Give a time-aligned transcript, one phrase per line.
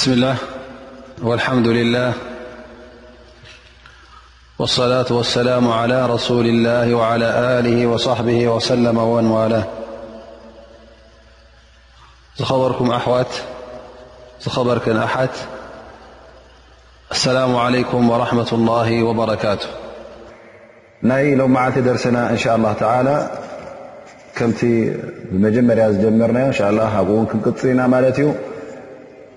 [0.00, 0.36] بسم الله
[1.22, 2.12] والحمد لله
[4.58, 9.64] والصلاة والسلام على رسول الله وعلى آله وصحبه وسلم ومنواله
[12.42, 13.22] خبركم أحو
[14.48, 15.30] خبركم أحت
[17.10, 19.66] السلام عليكم ورحمة الله وبركاته
[21.34, 23.30] لو معت درسنا إن شاء الله تعالى
[24.36, 24.64] كت
[25.32, 27.02] ممر مرنا إن شاء لله
[27.66, 28.30] نا مل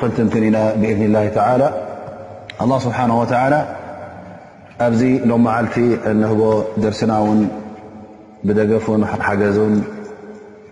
[0.00, 1.62] ክንትንትን ኢና ብእذኒ ላ ተላ
[2.62, 3.54] ኣلላه ስብሓነه ወተዓላ
[4.86, 5.00] ኣብዚ
[5.30, 5.76] ሎ መዓልቲ
[6.10, 6.40] እንህቦ
[6.82, 7.40] ደርስና ውን
[8.46, 9.74] ብደገፉን ሓገዙን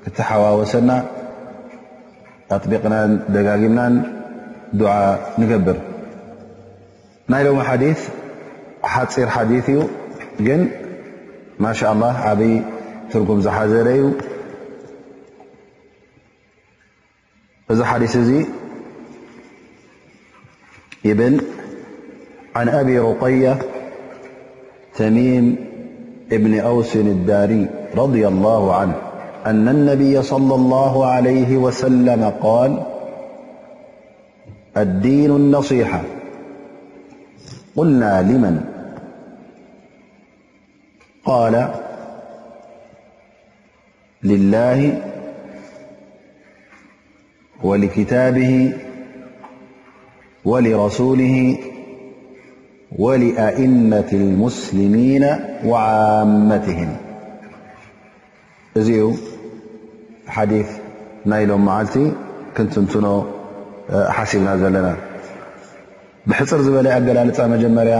[0.04, 0.90] ክተሓዋወሰና
[2.56, 3.94] ኣጥቢቕናን ደጋጊምናን
[4.80, 4.92] ድዓ
[5.40, 5.78] ንገብር
[7.32, 7.84] ናይ ሎሚ ሓዲ
[8.92, 9.78] ሓፂር ሓዲ እዩ
[10.46, 10.62] ግን
[11.64, 12.54] ማሻ ላ ዓብይ
[13.12, 14.04] ትርጉም ዝሓዘለ እዩ
[17.72, 18.30] እዚ ሓዲ እዚ
[21.04, 21.40] ب
[22.56, 23.58] عن أبي رقية
[24.96, 25.56] تميم
[26.30, 27.66] بن أوس الداري-
[28.02, 28.96] رضي الله عنه
[29.46, 32.80] أن النبي- صلى الله عليه وسلم -قال
[34.78, 36.02] الدين النصيحة
[37.76, 38.64] قلنا لمن
[41.24, 41.74] قال
[44.24, 45.02] لله
[47.64, 48.72] ولكتابه
[50.50, 51.36] ولرሱله
[53.04, 55.24] ولኣئመة الሙስሊሚና
[55.70, 56.92] وዓመትهም
[58.78, 59.00] እዚዩ
[60.36, 60.68] ሓዲث
[61.32, 61.94] ናይ ሎም መዓልቲ
[62.56, 63.06] ክንትምትኖ
[64.16, 64.88] ሓሲብና ዘለና
[66.28, 67.96] ብሕፅር ዝበለ ኣገላልፃ መጀመርያ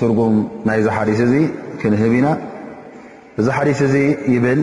[0.00, 0.34] ትርጉም
[0.68, 1.34] ናይዛ ሓዲስ እዚ
[1.80, 2.26] ክንህብ ኢና
[3.40, 3.94] እዚ ሓዲث እዚ
[4.34, 4.60] ይብል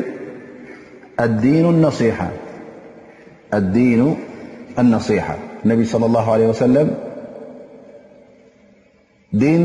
[1.33, 1.65] لዲين
[4.81, 5.33] النصيሓة
[5.65, 6.87] اነቢ صلى الله عله وسلم
[9.41, 9.61] ዲን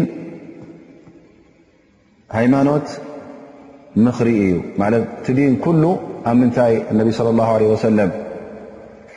[2.37, 2.87] ሃይማኖት
[4.05, 4.53] ምኽሪ እዩ
[5.27, 5.83] ቲ ዲን ኩل
[6.29, 7.99] ኣብ ምንታይ اነ صلى الله عله سل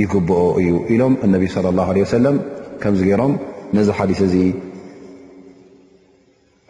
[0.00, 2.36] ይግበኦ እዩ ኢሎም እነቢይ صለ ላه ለه ሰለም
[2.82, 3.32] ከምዚ ገይሮም
[3.76, 4.34] ነዚ ሓዲስ እዚ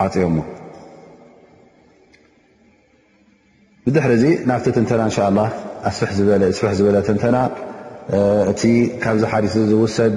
[0.05, 0.37] ዓፅኦሞ
[3.87, 5.41] ብድሕሪ እዚ ናብቲ ተንተና እንሻ ላ
[5.99, 6.13] ስብሕ
[6.79, 7.37] ዝበለ ተንተና
[8.53, 8.63] እቲ
[9.03, 10.15] ካብዚ ሓዲስ ዝውሰድ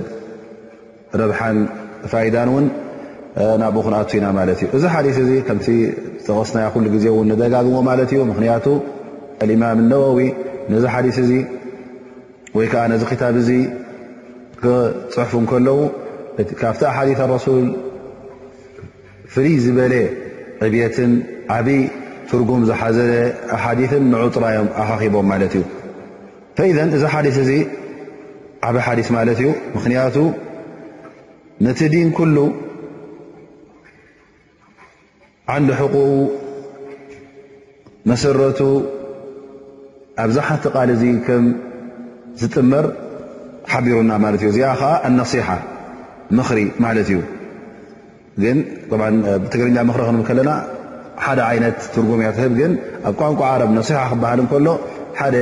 [1.22, 1.58] ርብሓን
[2.12, 2.66] ፋኢዳን እውን
[3.62, 5.68] ናብኡኹንኣት ኢና ማለት እዩ እዚ ሓዲ እዚ ከምቲ
[6.26, 8.66] ዝተቐስናይ ሉ ግዜ እን ንደጋግሞ ማለት እዩ ምክንያቱ
[9.56, 10.20] እማም ነዋዊ
[10.74, 11.32] ነዚ ሓዲስ እዚ
[12.58, 13.50] ወይከዓ ነዚ ክታብ እዚ
[15.16, 15.80] ፅሑፍ ከለዉ
[16.62, 17.66] ካብቲ ኣሓዲ ኣረሱል
[19.34, 19.94] ፍልይ ዝበለ
[20.68, 21.12] ዕብትን
[21.56, 21.82] ዓብይ
[22.30, 23.12] ትርጉም ዝሓዘረ
[23.58, 25.64] ኣሓዲን ንዑጡራዮም ኣካኺቦም ማለት እዩ
[26.98, 27.52] እዚ ሓዲ እዚ
[28.70, 29.48] ዓብ ሓዲ ማለት እዩ
[29.84, 30.16] ኽያቱ
[31.64, 32.38] ነቲ ዲን ኩሉ
[35.54, 35.94] ዓንዲ ሕቁ
[38.12, 38.60] መሰረቱ
[40.24, 41.46] ኣብዛሓቲ ቃል እዚ ከም
[42.42, 42.86] ዝጥመር
[43.72, 45.48] ሓቢሩና ማለት እዩ እዚ ከዓ ኣነصሓ
[46.40, 47.20] ምክሪ ማለት እዩ
[48.44, 48.58] ግን
[49.52, 50.52] ትግርኛ ምክሪ ክ ከለና
[51.26, 52.72] ሓደ ዓይነት ትርጉም ያት ህብ ግን
[53.08, 54.68] ኣብ ቋንቋ ዓረብ ነصሓ ክበሃል እከሎ
[55.24, 55.36] ሓደ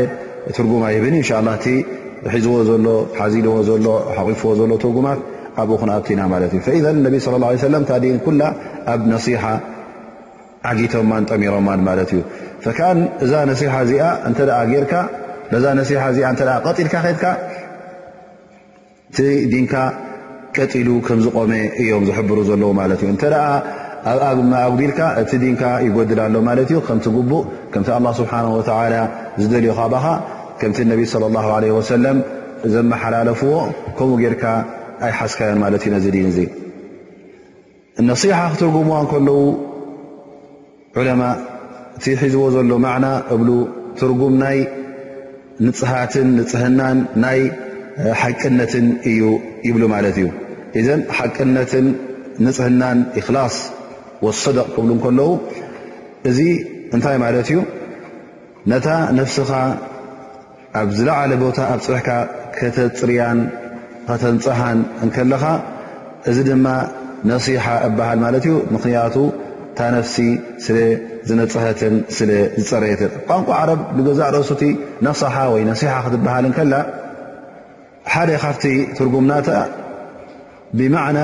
[0.55, 1.31] ትርጉማ ይህብኒ እንሻ
[1.75, 1.77] እ
[2.33, 2.85] ሒዝዎ ዘሎ
[3.19, 3.87] ሓዚልዎ ዘሎ
[4.17, 5.19] ሓቂፍዎ ዘሎ ትርጉማት
[5.61, 5.81] ኣብኡ
[6.13, 6.39] ኣና ማእ
[7.05, 7.17] ነቢ
[7.91, 8.41] ታዲን ኩላ
[8.93, 9.43] ኣብ ነሲሓ
[10.69, 12.21] ዓጊቶማን ጠሚሮማን ማለት እዩ
[13.25, 13.33] እዛ
[13.73, 14.39] ሓ እዚኣ እተ
[14.85, 14.93] ርካ
[15.63, 16.21] ዛ ሓ ዚ
[16.67, 17.25] ቀጢልካ ትካ
[19.13, 19.17] እቲ
[19.53, 19.73] ዲንካ
[20.57, 21.51] ቀጢሉ ከምዝቆመ
[21.81, 23.23] እዮም ዝሕብሩ ዘለዎ ማለ እዩ እተ
[24.29, 28.93] ኣብኣጉቢልካ እቲ ንካ ይጎድልሎ ማለእዩ ከምቲ ጉቡእ ከምቲ ላ ስብሓ ወላ
[29.41, 30.05] ዝደልዮ ካኻ
[30.61, 32.17] ከምቲ ነቢ ሰለም
[32.73, 33.53] ዘመሓላለፍዎ
[33.97, 34.43] ከምኡ ጌርካ
[35.07, 36.39] ኣይሓስካዮን ማለት እዩ ነዚ ድን እዙ
[38.09, 39.39] ነصሓ ክትርጉምዋ ከለዉ
[40.99, 41.23] ዑለማ
[41.97, 43.41] እቲ ሒዝዎ ዘሎ ማዕና እብ
[43.99, 44.57] ትርጉም ናይ
[45.65, 47.39] ንፅሃትን ንፅሕናን ናይ
[48.21, 49.21] ሓቅነትን እዩ
[49.67, 50.27] ይብሉ ማለት እዩ
[50.79, 51.87] እዘን ሓቅነትን
[52.45, 53.57] ንፅሕናን እኽላስ
[54.25, 55.29] ወሰደቕ ክብሉ እከለዉ
[56.29, 56.39] እዚ
[56.95, 57.59] እንታይ ማለት እዩ
[58.71, 58.87] ነታ
[59.19, 59.51] ነፍስኻ
[60.79, 62.09] ኣብ ዝለዓለ ቦታ ኣብ ፅብሕካ
[62.57, 63.39] ከተፅርያን
[64.07, 65.43] ከተንፀሃን እከለኻ
[66.29, 66.65] እዚ ድማ
[67.31, 69.15] ነصሓ እበሃል ማለት እዩ ምክንያቱ
[69.77, 70.15] ታ ነፍሲ
[70.65, 70.77] ስለ
[71.27, 74.63] ዝነፀሐትን ስለ ዝፀረየትን ቋንቋ ዓረብ ንገዛእ ርእሱቲ
[75.07, 76.73] ነصሓ ወይ ነصሓ ክትበሃል ከላ
[78.13, 78.65] ሓደ ካፍቲ
[78.97, 79.47] ትርጉምናተ
[80.79, 81.19] ብማዕና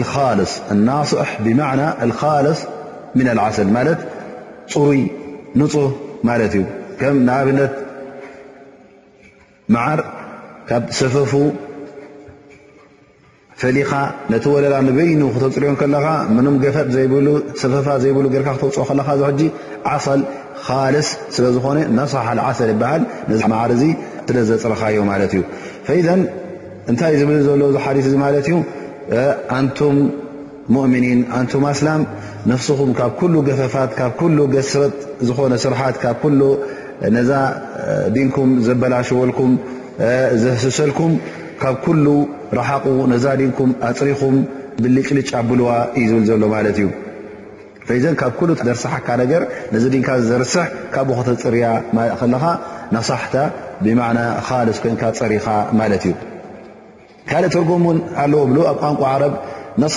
[0.00, 0.52] ልص
[0.88, 1.60] ናصሕ ብና
[2.20, 2.60] ኻልص
[3.18, 4.00] ምን ዓስል ማለት
[4.72, 5.00] ፅሩይ
[5.60, 5.90] ንፁህ
[6.28, 6.62] ማለት እዩ
[7.00, 7.72] ከም ንኣብነት
[9.74, 10.00] መዓር
[10.68, 11.30] ካብ ሰፈፉ
[13.62, 13.90] ፈሊኻ
[14.34, 16.06] ነቲ ወለላ ንበይኑ ክተፅርኦ ከለካ
[16.36, 17.06] ም ገፈብ ዘይ
[17.74, 19.42] ፈፋ ዘይብሉ ካ ክተውፅኦ ከለካ ዚ ሕጂ
[19.92, 20.20] ዓሰል
[20.68, 21.78] ካልስ ስለ ዝኾነ
[22.12, 23.02] ሳሓ ዓሰል ይበሃል
[23.88, 23.92] ዕር
[24.36, 25.42] ለዘፅረካ ዮ ማለት እዩ
[25.96, 26.00] ኢ
[26.90, 28.56] እንታይእ ዝብል ዘሎ ሓስ እ ማለት እዩ
[29.58, 29.96] ኣንቱም
[30.76, 32.02] ሙእምኒን ኣንቱም ኣስላም
[32.52, 34.92] ንፍስኹም ካብ ኩሉ ገፈፋት ካብ ሉ ገስረጥ
[35.28, 36.20] ዝኾነ ስርሓት ካብ
[37.14, 37.30] ነዛ
[38.14, 39.52] ድንኩም ዘበላሽወልኩም
[40.42, 41.12] ዘህስሰልኩም
[41.62, 42.06] ካብ ኩሉ
[42.58, 44.36] ረሓቁ ነዛ ድንኩም ኣፅሪኹም
[44.82, 45.68] ብልጭልጭ ኣብልዋ
[46.00, 46.88] እዩ ዝብል ዘሎ ማለት እዩ
[47.88, 49.42] ፈዘ ካብ ሉ ዘርስሓካ ነገር
[49.74, 50.64] ነዚ ድንካ ዘርስሕ
[50.94, 51.64] ካብ ኡክተፅርያ
[52.20, 52.44] ከለካ
[52.96, 53.36] ነሳሕታ
[53.84, 54.00] ብና
[54.48, 55.46] ካልስኮይንካ ፀሪኻ
[55.80, 56.14] ማለት እዩ
[57.30, 59.34] ካልእ ትርጎም ን ኣለዎ ብ ኣብ ቋንቋ ዓረብ
[59.84, 59.96] ነሓ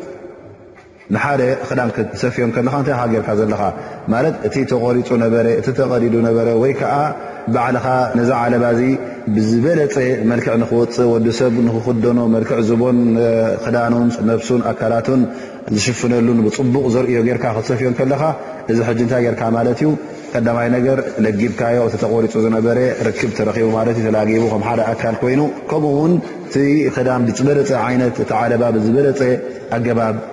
[1.13, 3.61] ንሓደ ክዳን ክትሰፍዮም ከለካ እንታይ ጌርካ ዘለካ
[4.13, 6.93] ማለት እቲ ተቆሪፁ ነበ እቲ ተቐዲዱ ነበረ ወይ ከዓ
[7.53, 7.85] ባዕልኻ
[8.19, 8.83] ነዛ ዓለባ እዚ
[9.35, 9.95] ብዝበለፀ
[10.31, 12.99] መልክዕ ንኽውፅእ ወዲሰብ ንክኽደኖ መልክዕ ዝቦን
[13.63, 15.21] ክዳኑን ነብሱን ኣካላትን
[15.75, 18.23] ዝሽፍነሉን ብፅቡቕ ዘርዮ ጌርካ ክትሰፍዮም ከለካ
[18.71, 19.89] እዚ ሕጂ እንታይ ጌርካ ማለት ዩ
[20.35, 25.41] ቀዳማይ ነገር ለጊብካዮ እቲ ተቆሪፁ ዝነበረ ርክብ ተረኺቡ ማለት እ ተላጊቡ ከ ሓደ ኣካል ኮይኑ
[25.71, 26.13] ከምኡ ውን
[26.47, 26.55] እቲ
[26.97, 29.21] ክዳም ብዝበለፀ ይነት እቲ ዓለባ ብዝበለፀ
[29.77, 30.15] ኣገባብ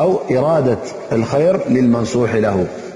[0.00, 0.84] ኣው ኢራዳት
[1.20, 2.50] ልከይር ልልመንሱሕ ለ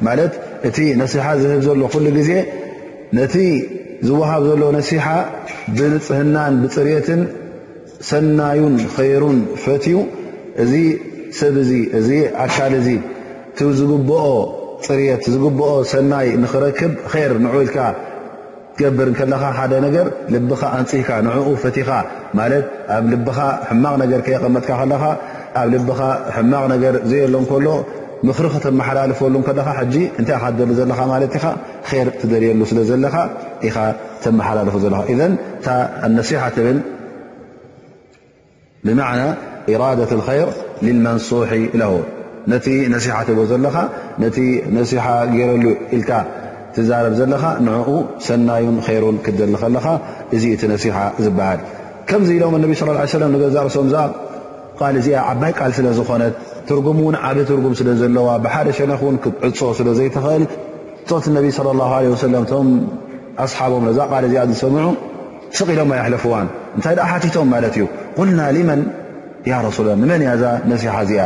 [0.06, 0.32] ማለት
[0.68, 2.30] እቲ ነሲሓ ዝህብ ዘሎ ኩሉ ግዜ
[3.18, 3.34] ነቲ
[4.08, 5.06] ዝወሃብ ዘሎ ነሲሓ
[5.76, 7.22] ብንፅህናን ብፅርትን
[8.10, 8.74] ሰናዩን
[9.10, 9.98] ይሩን ፈትዩ
[10.64, 10.72] እዚ
[11.38, 12.08] ሰብ እዚ እዚ
[12.44, 12.88] ዓካል እዚ
[13.58, 14.26] ቲዝግበኦ
[14.86, 17.78] ፅርት ዝግኦ ሰናይ ንኽረክብ ይር ንዑኢልካ
[18.78, 21.88] ትገብር ከለኻ ሓደ ነገር ልብኻ ኣንፅካ ንዕኡ ፈትኻ
[22.38, 23.38] ማለት ኣብ ልብኻ
[23.68, 25.04] ሕማቕ ነገር ከይቐመጥካ ከለኻ
[25.64, 26.00] ኣብ ልብኻ
[26.36, 27.68] ሕማغ ነገር ዘየሎም ከሎ
[28.28, 31.44] ምኽሪ ክተመሓላልፈሉከለኻ ጂ እንታይ ካ ደሊ ዘለኻ ማለት ኢኻ
[32.06, 33.14] ር ትደርየሉ ስለ ዘለኻ
[33.68, 33.76] ኢኻ
[34.24, 35.28] ተመሓላልፉ ዘለኻ እ
[36.16, 36.78] ነሲሓ ትብን
[38.86, 39.22] ብማዕና
[39.72, 40.10] إራዳት
[40.46, 40.48] ር
[40.86, 41.94] ልልመንሱሒ ለው
[42.52, 43.76] ነቲ ነሲሓ እዎ ዘለኻ
[44.22, 44.36] ነቲ
[44.76, 45.64] ነሲሓ ገይረሉ
[45.96, 46.10] ኢልካ
[46.74, 47.88] ትዛረብ ዘለኻ ንኡ
[48.26, 49.86] ሰናዩን ይሩን ክደሊ ከለኻ
[50.36, 51.60] እዚ እቲ ነሲሓ ዝበሃል
[52.08, 54.04] ከምዚ ኢሎም ነቢ ص ለ ዛርሶም ዛ
[54.94, 56.34] ል ዚኣ ዓባይ ቃል ስለ ዝኾነት
[56.68, 60.44] ትርጉም ውን ዓብ ትርጉም ስለዘለዋ ብሓደ ሸነክ ን ክዕ ስለዘይተኽእል
[61.08, 62.54] ት ነቢ ى ቶ
[63.44, 64.86] ኣሓቦም ዛ ል ዚኣ ዝሰምዑ
[65.58, 66.34] ሱቕ ኢሎም ኣይለፍዋ
[66.76, 67.84] እንታይ ቲቶም ማለት እዩ
[68.28, 70.54] ልና መን ሱላ ንመን ያ ዛ
[70.84, 71.22] ሲሓ እዚኣ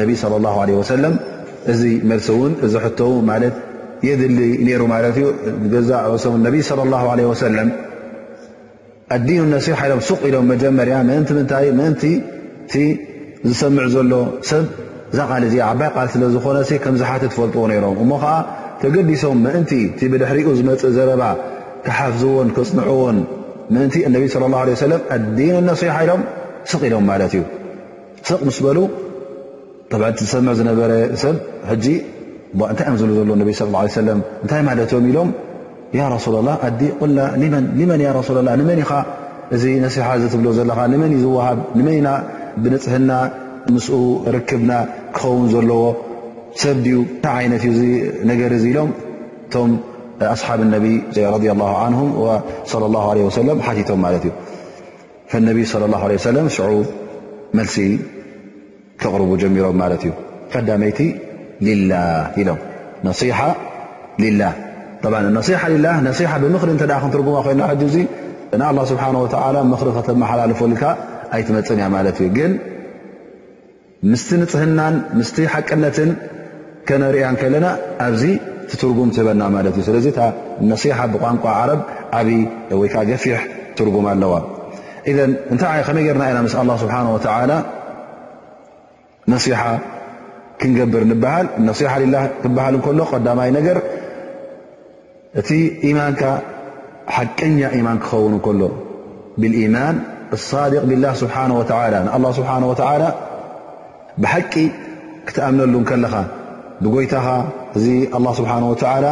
[0.00, 0.24] ነቢ ص
[0.56, 1.12] ه ع
[1.72, 2.68] እዚ መልሲ ውን እ
[3.00, 3.36] ሕው ማ
[4.06, 4.38] የድሊ
[4.80, 7.66] ሩ ማ ዩ ዛ صى ه ለ
[9.16, 10.94] ኣዲን ሲሓ ኢሎም ሱቕ ኢሎም መጀመርያ
[12.72, 12.82] ቲ
[13.48, 14.12] ዝሰምዕ ዘሎ
[14.50, 14.64] ሰብ
[15.18, 18.32] ዛ ቃል እዚ ዓባይ ቃል ስለ ዝኾነ ከምዝሓት ትፈልጥዎ ነይሮም እሞ ከዓ
[18.82, 19.72] ተገዲሶም ምእንቲ
[20.04, 21.22] እ ብድሕሪኡ ዝመፅእ ዘረባ
[21.86, 23.18] ክሓፍዝዎን ክፅንዕዎን
[23.74, 26.22] ምእንቲ ነቢ ላه ه ሰለ ኣዲን ነሲሓ ኢሎም
[26.70, 27.42] ስቕ ኢሎም ማለት እዩ
[28.28, 28.78] ስቕ ምስ በሉ
[30.08, 30.90] ዓቲ ዝሰምዕ ዝነበረ
[31.24, 31.36] ሰብ
[32.72, 34.08] እንታይ ዘሎ ብ ه ሰለ
[34.44, 35.30] እንታይ ማለትም ኢሎም
[36.26, 36.48] ሱላላ
[37.42, 39.02] ናመን ሱላላ ንመ ኻ
[39.56, 42.14] እዚ ነሓ እ ትብሎ ዘለካ ንመ ዝሃብ ንመን ና
[42.64, 43.12] ብንፅህና
[43.74, 43.86] ምስ
[44.36, 44.72] ርክብና
[45.16, 45.82] ክኸውን ዘለዎ
[46.62, 46.94] ሰብድዩ
[47.44, 47.64] ይነት
[48.30, 48.90] ነገር ኢሎም
[49.46, 49.70] እቶም
[50.34, 51.16] ኣሓብ ه
[53.36, 56.86] ص ه ቲቶም ማለት እዩ ነ ص اه ዑብ
[57.58, 57.76] መልሲ
[59.00, 60.12] ክቕርቡ ጀሚሮም ማት እዩ
[60.52, 61.00] ቀዳመይቲ
[61.90, 61.94] ላ
[62.42, 62.60] ኢሎም
[63.20, 63.50] صሓ ሓ
[65.02, 67.98] ብምሪ ክትርጉ ኮይና ሕ ዙ
[68.64, 70.60] ه ስብሓه ሪ ከተመሓላለፎ
[71.34, 72.52] ኣይ ትመፅንያ ማለት እዩ ግን
[74.10, 76.10] ምስቲ ንፅህናን ምስቲ ሓቅነትን
[76.88, 77.66] ከነሪያን ከለና
[78.06, 78.22] ኣብዚ
[78.70, 80.06] ቲትርጉም ትህበና ማለት እዩ ስለዚ
[80.70, 81.80] ነሲሓ ብቋንቋ ዓረብ
[82.18, 82.36] ኣብዪ
[82.80, 83.40] ወይከዓ ገፊሕ
[83.78, 84.34] ትርጉም ኣለዋ
[85.10, 85.18] እን
[85.52, 87.52] እንታይ ከመይ ጌርና ኢና ምስ ኣላ ስብሓን ወተላ
[89.32, 89.60] ነሲሓ
[90.60, 93.78] ክንገብር ንበሃል ነሲሓ ላህ ክበሃል እከሎ ቀዳማይ ነገር
[95.40, 95.48] እቲ
[95.88, 96.22] ኢማንካ
[97.14, 98.62] ሓቀኛ ኢማን ክኸውን እከሎ
[99.40, 99.96] ብልኢማን
[100.34, 101.44] እሳድቅ ብላ ስብሓه
[101.82, 103.02] ወላ ንኣላ ስብሓንه ወላ
[104.22, 104.52] ብሓቂ
[105.28, 106.14] ክትኣምነሉ ከለኻ
[106.82, 107.26] ብጎይታኻ
[107.76, 108.64] እዚ ه ስብሓን
[109.04, 109.08] ላ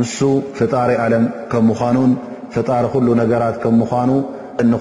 [0.00, 0.18] ንሱ
[0.58, 2.12] ፍጣሪ ዓለም ከም ምዃኑን
[2.54, 4.10] ፍጣሪ ኩሉ ነገራት ከም ምዃኑ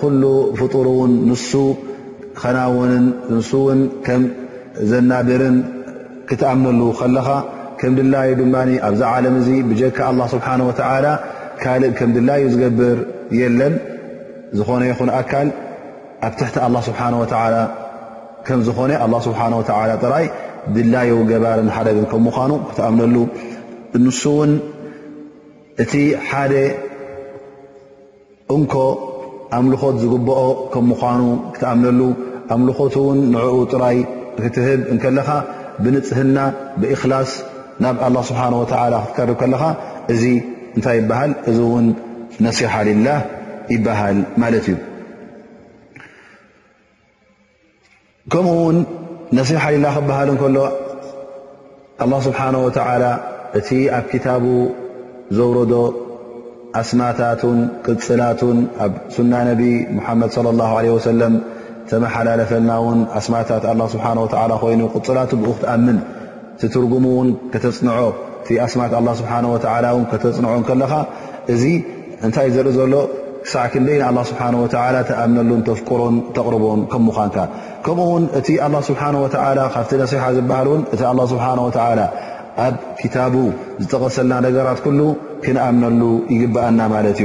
[0.03, 0.23] ኩሉ
[0.59, 1.51] ፍጡርእውን ንሱ
[2.41, 4.21] ከናውንን ንስውን ከም
[4.91, 5.57] ዘናብርን
[6.29, 7.27] ክትኣምነሉ ከለኻ
[7.79, 8.55] ከም ድላዩ ድማ
[8.89, 9.99] ኣብዛ ዓለም እዚ ብጀካ
[10.33, 11.07] ስብሓ ወላ
[11.63, 12.99] ካልእ ከም ድላዩ ዝገብር
[13.39, 13.73] የለን
[14.59, 15.49] ዝኾነ ይኹን ኣካል
[16.27, 17.55] ኣብ ትሕቲ ኣላ ስብሓንወዓላ
[18.47, 20.25] ከምዝኾነ ኣላ ስብሓን ወዓላ ጥራይ
[20.75, 23.15] ድላየ ገባርን ሓደግን ከም ምዃኑ ክትኣምነሉ
[24.05, 24.51] ንሱ እውን
[25.83, 25.93] እቲ
[26.29, 26.53] ሓደ
[28.57, 28.73] እንኮ
[29.57, 30.41] ኣምልኾት ዝግበኦ
[30.75, 31.21] ከም ምኳኑ
[31.55, 32.01] ክትኣምነሉ
[32.55, 33.97] ኣምልኾት ውን ንዕኡ ጥራይ
[34.43, 35.29] ክትህብ እንከለኻ
[35.83, 36.37] ብንፅህና
[36.81, 37.31] ብእኽላስ
[37.83, 39.63] ናብ ኣላ ስብሓን ወዓላ ክትከርብ ከለኻ
[40.15, 40.23] እዚ
[40.75, 41.85] እንታይ ይበሃል እዚ እውን
[42.45, 43.19] ነሲሓ ሊላህ
[43.73, 44.69] ይልማት እዩ
[48.31, 48.77] ከምኡ ውን
[49.37, 50.57] ነሲሓ ሊላ ክበሃል እንከሎ
[52.03, 53.05] ኣላ ስብሓነ ወተዓላ
[53.59, 54.43] እቲ ኣብ ኪታቡ
[55.37, 55.73] ዘውረዶ
[56.81, 59.61] ኣስማታትን ቅፅላቱን ኣብ ሱና ነቢ
[59.97, 61.33] ሙሓመድ صለ ላ ለ ወሰለም
[61.91, 65.97] ተመሓላለፈልና ውን ኣስማታት ላ ስብሓ ወላ ኮይኑ ቅፅላቱ ብኡ ክትኣምን
[66.61, 67.97] ቲትርጉሙ ውን ከተፅንዖ
[68.47, 70.93] ቲ ኣስማት ኣላ ስብሓ ወላ ው ከተፅንዖ ከለኻ
[71.55, 71.63] እዚ
[72.25, 72.93] እንታይ ዘርኢ ዘሎ
[73.45, 74.41] ክሳዕ ክንደይ ስሓ
[75.09, 77.37] ተኣምነሉን ተፍቅሮን ተቕርቦም ከምኳንካ
[77.85, 78.47] ከምኡ ውን እቲ
[78.89, 78.93] ስه
[79.75, 81.19] ካብቲ ሓ ዝሃልን እ ስ ኣብ
[83.01, 83.33] ክታቡ
[83.81, 84.79] ዝተቐሰልና ነገራት
[85.43, 86.01] ክንኣምነሉ
[86.33, 87.21] ይግበኣና ማለ እዩ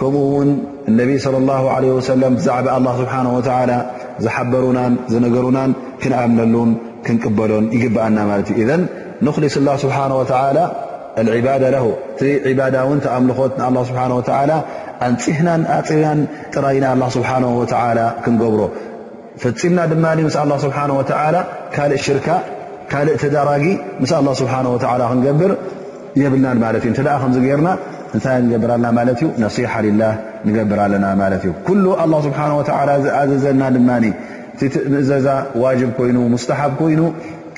[0.00, 0.48] ከምኡውን
[1.00, 2.58] ነቢ صى ه ብዛዕ
[3.00, 3.52] ስ
[4.24, 5.70] ዝሓበሩናን ዝነገሩናን
[6.02, 6.70] ክንኣምነሉን
[7.06, 9.96] ክንቅበሎን ይግኣና እ ክሊስ ላ ስه
[12.46, 13.52] እቲ ዳ ን ተኣምልኾት
[15.06, 16.20] ኣንፅሕናን ኣፅናን
[16.54, 18.60] ጥራይና ኣላ ስብሓነ ወላ ክንገብሮ
[19.42, 21.36] ፈፂምና ድማ ምስ ኣላ ስብሓን ወላ
[21.74, 22.28] ካልእ ሽርካ
[22.92, 23.64] ካልእ ትዳራጊ
[24.02, 24.54] ምስ ኣላ ስብሓ
[25.12, 25.52] ክንገብር
[26.22, 27.68] የብልናን ማለት እዩ እንተኣ ከምዚገርና
[28.16, 30.02] እንሳ ንገብርለና ማለት እዩ ነሲሓላ
[30.48, 32.40] ንገብር ኣለና ማለት እዩ ኩሉ ላ ስብሓ
[33.06, 33.90] ዝኣዘዘና ድማ
[34.92, 35.28] ምእዘዛ
[35.62, 37.00] ዋጅብ ኮይኑ ሙስተሓብ ኮይኑ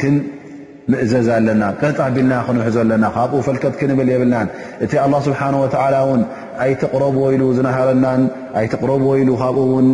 [0.01, 4.49] ክንምእዘዛ ኣለና ቀፃቢልና ክንውሕዞ ኣለና ካብኡ ፈልከት ክንብል የብልናን
[4.85, 6.07] እቲ ላ ስብሓላው
[6.65, 8.23] ኣይትቕረብ ወኢሉ ዝናሃረናን
[8.61, 9.87] ኣይትቕረብ ወኢሉ ካብኡ እውን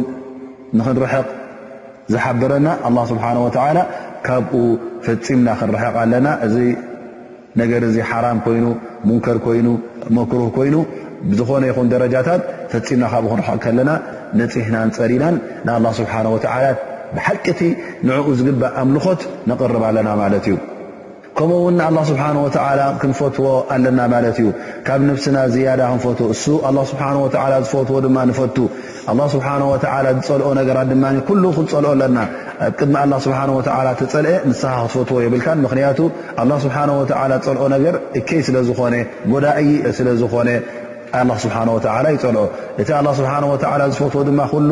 [0.78, 1.26] ንኽንርሕቕ
[2.12, 3.78] ዝሓብረና ኣላ ስብሓን ወተዓላ
[4.26, 4.54] ካብኡ
[5.04, 6.56] ፈፂምና ክንርሕቕ ኣለና እዚ
[7.60, 8.66] ነገር እዚ ሓራም ኮይኑ
[9.08, 9.68] ሙንከር ኮይኑ
[10.16, 10.76] መክሩህ ኮይኑ
[11.30, 12.42] ብዝኾነ ይኹን ደረጃታት
[12.72, 13.90] ፈፂምና ካብኡ ክንርሕቕ ከለና
[14.40, 15.34] ነፂሕናን ፀሪናን
[15.68, 16.64] ንኣላ ስብሓን ወተዓላ
[17.16, 17.60] ብሓቂቲ
[18.10, 20.54] ንዕኡ ዝግባእ ኣምልኾት ነቕርብ ኣለና ማለት እዩ
[21.36, 24.48] ከምኡእውን ኣላ ስብሓና ወተዓላ ክንፈትዎ ኣለና ማለት እዩ
[24.86, 28.56] ካብ ንብስና ዝያዳ ክንፈትዎ እሱ ኣላ ስብሓ ወላ ዝፈትዎ ድማ ንፈቱ
[29.12, 32.18] ኣላ ስብሓነ ወተዓላ ዝፀልኦ ነገራት ድማ ኩሉ ክንፀልኦ ኣለና
[32.66, 35.98] ኣብ ቅድሚ ኣላ ስብሓ ወተዓላ ተፀልአ ንስኻ ክትፈትዎ የብልካን ምክንያቱ
[36.42, 38.94] ኣላ ስብሓነ ወዓላ ዝፀልኦ ነገር እከይ ስለ ዝኾነ
[39.32, 39.64] ጎዳኢ
[39.98, 40.48] ስለ ዝኾነ
[41.44, 41.56] ስብሓ
[42.04, 42.42] ላ ይፀልዖ
[42.82, 43.32] እቲ ኣ ስብሓ
[43.94, 44.70] ዝፈትዎ ድማ ኩሉ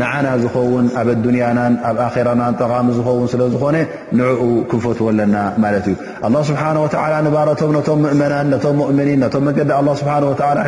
[0.00, 3.76] ንዓና ዝኸውን ኣብ ኣዱንያናን ኣብ ኣራናን ጠቃሚ ዝከውን ስለዝኾነ
[4.18, 5.96] ንዕኡ ክንፈትዎ ኣለና ማለት እዩ
[6.28, 10.14] ኣ ስብሓላ ንባሮቶም ነቶም ምእምናን ቶም እምኒን ነቶም መገዲ ስሓ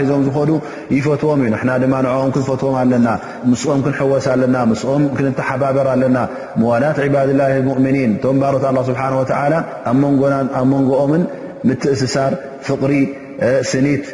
[0.00, 0.50] ሒዞም ዝኾዱ
[0.96, 3.08] ይፈትዎም እዩ ንና ድማ ንኦም ክንፈትዎም ኣለና
[3.52, 6.18] ምስኦም ክንሕወስ ኣለና ምስኦም ክንተሓባበር ኣለና
[6.62, 9.02] ምዋላት ባድላ ሙእምኒን ቶም ባሮት ስብሓ
[9.88, 11.24] ኣብ መንጎና ኣብ መንጎኦምን
[11.68, 12.32] ምትእስሳር
[12.68, 12.92] ፍቅሪ
[13.72, 14.04] ስኒት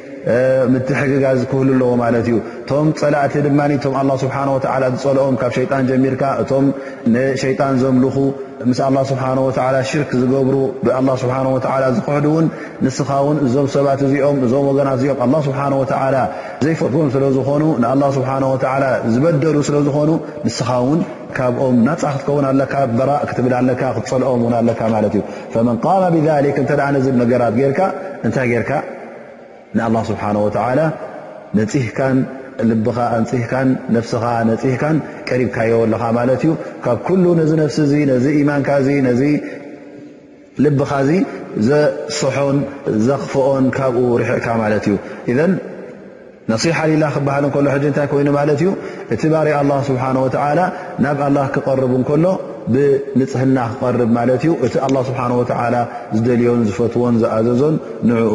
[0.72, 4.36] ምትሕግጋዝ ክህል ኣለዎ ማለት እዩ እቶም ፀላእቲ ድማ እቶም ስብሓ
[4.94, 6.66] ዝፀልኦም ካብ ሸጣን ጀሚርካ እቶም
[7.12, 8.16] ንሸጣን ዘምልኹ
[8.70, 11.36] ምስ ላ ስብሓላ ሽርክ ዝገብሩ ብ ስሓ
[11.96, 12.46] ዝኮሕድውን
[12.86, 16.16] ንስኻ ውን እዞም ሰባት እዚኦም እዞም ወገናት እኦም ስብሓላ
[16.64, 18.84] ዘይፈጥዎም ስለዝኾኑ ንላ ስብሓላ
[19.14, 20.10] ዝበደሉ ስለዝኾኑ
[20.48, 21.00] ንስኻ ውን
[21.40, 25.16] ካብኦም ናፃ ክትከውን ኣለካ በራእ ክትብልለካክትፀልኦም ውን ለካ ማእዩ
[25.70, 28.50] መን ብክ እተኣ ነ ነገራት ርካታይ
[29.78, 30.80] ንኣላ ስብሓን ወተዓላ
[31.58, 32.18] ነካን
[32.84, 34.96] ልኻ ኣንፅህካን ነፍስኻ ነፂህካን
[35.28, 36.50] ቀሪብካየወለኻ ማለት እዩ
[36.84, 38.70] ካብ ኩሉ ነዚ ነፍሲ እዚ ነዚ ኢማንካ
[39.08, 39.22] ነዚ
[40.64, 41.10] ልብኻ እዚ
[41.68, 42.58] ዘስሖን
[43.08, 44.96] ዘኽፍኦን ካብኡ ርሕዕካ ማለት እዩ
[45.32, 45.52] እዘን
[46.52, 48.68] ነሲሓ ሊላ ክበሃል ንከሎ ሕጂ እንታይ ኮይኑ ማለት እዩ
[49.14, 50.60] እቲ ባር ኣላ ስብሓን ወተዓላ
[51.04, 52.24] ናብ ኣላ ክቐርቡ እንከሎ
[52.72, 55.76] ብንፅህና ክቐርብ ማለት እዩ እቲ ኣላ ስብሓን ወላ
[56.16, 57.76] ዝደልዮን ዝፈትዎን ዝኣዘዞን
[58.10, 58.34] ንዕኡ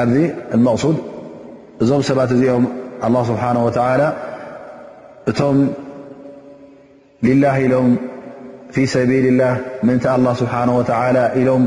[0.00, 0.16] ኣብዚ
[0.66, 0.96] መቕሱድ
[1.82, 2.64] እዞም ሰባት እዚኦም
[3.06, 4.02] ኣላ ስብሓነ ወተዓላ
[5.30, 5.58] እቶም
[7.26, 7.88] ልላህ ኢሎም
[8.74, 9.52] ፊ ሰቢልላህ
[9.86, 11.64] ምእንታይ ኣላ ስብሓነ ወተዓላ ኢሎም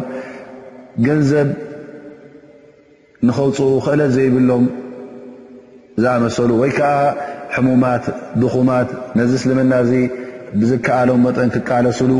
[1.06, 1.50] ገንዘብ
[3.28, 4.64] ንኸውፅ ክእለት ዘይብሎም
[6.02, 6.92] ዝኣመሰሉ ወይ ከዓ
[7.56, 8.04] ሕሙማት
[8.42, 9.94] ድኹማት ነዚ እስልምና እዚ
[10.60, 12.12] ብዝከኣሎም መጠን ክቃለስሉ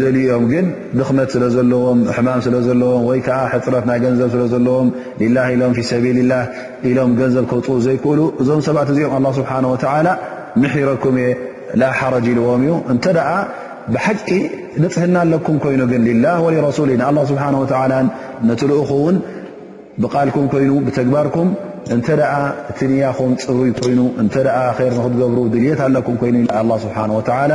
[0.00, 0.66] ደልኦም ግን
[0.98, 4.88] ድኽመት ስለ ዘለዎም ሕማም ስለ ዘለዎም ወይ ከዓ ሕፅረት ናይ ገንዘብ ስለ ዘለዎም
[5.36, 6.42] ላ ኢሎም ፊ ሰቢልላህ
[6.90, 10.08] ኢሎም ገንዘብ ከውፅኡ ዘይክእሉ እዞም ሰባት እዚኦም ኣ ስብሓወላ
[10.62, 11.28] ምሕረኩም የ
[11.82, 13.30] ላ ሓረጅ ኢልዎም እዩ እንተደኣ
[13.94, 14.28] ብሓቂ
[14.82, 16.90] ንፅሕና ኣለኩም ኮይኑ ግን ላ ወረሱሊ
[17.32, 17.92] ስብሓ ወዓላ
[18.50, 19.16] ነቲ ልኡኹውን
[20.04, 21.50] ብቓልኩም ኮይኑ ብተግባርኩም
[21.94, 22.20] እንተኣ
[22.78, 24.54] ቲንያኹም ፅሩይ ኮይኑ እንተ ር
[24.92, 26.96] ንክትገብሩ ድልት ኣለኩም ይኑ ስብሓ
[27.50, 27.54] ላ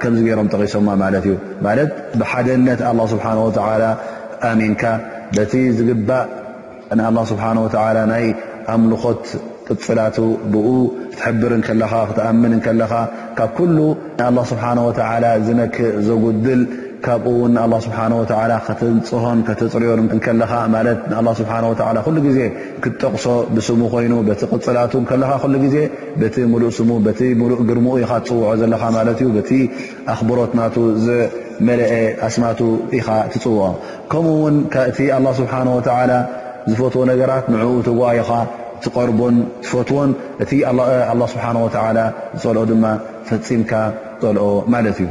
[0.00, 1.34] ከምዚ ገይሮም ጠቂሶማ ማለት እዩ
[1.66, 3.84] ማለት ብሓደነት ኣላ ስብሓን ወላ
[4.50, 4.82] ኣሚንካ
[5.36, 6.26] በቲ ዝግባእ
[6.98, 8.26] ንኣላ ስብሓነ ወላ ናይ
[8.74, 9.24] ኣምልኾት
[9.68, 10.16] ጥጥፍላቱ
[10.54, 10.68] ብኡ
[11.12, 12.92] ክትሕብር ከለኻ ክትኣምን ከለኻ
[13.38, 13.78] ካብ ኩሉ
[14.52, 16.60] ስብሓን ወላ ዝነክእ ዘጉድል
[17.06, 22.38] ካብኡ እውን ንኣላ ስብሓን ወዓላ ከትንፅሆን ከተፅርዮን እከለኻ ማለት ንኣ ስብሓወላ ኩሉ ግዜ
[22.84, 25.76] ክትጠቕሶ ብስሙ ኮይኑ በቲ ቅፅላቱ ከለኻ ኩሉ ግዜ
[26.22, 29.50] በቲ ሙሉእ ስሙ በቲ ሙሉእ ግርሙኡ ኢኻ ትፅውዖ ዘለኻ ማለት እዩ በቲ
[30.14, 31.92] ኣኽብሮት ናቱ ዘመለአ
[32.28, 32.58] ኣስማቱ
[33.00, 33.62] ኢኻ ትፅውዖ
[34.14, 34.56] ከምኡውን
[34.92, 36.12] እቲ ኣላ ስብሓነ ወዓላ
[36.72, 38.30] ዝፈትዎ ነገራት ንዕኡ እቲ ዋይኻ
[38.78, 40.10] እቲቐርቦን ትፈትዎን
[40.46, 40.50] እቲ
[41.20, 41.98] ላ ስብሓን ወዓላ
[42.38, 42.84] ዝፀልኦ ድማ
[43.30, 43.72] ፈፂምካ
[44.24, 45.10] ፀልኦ ማለት እዩ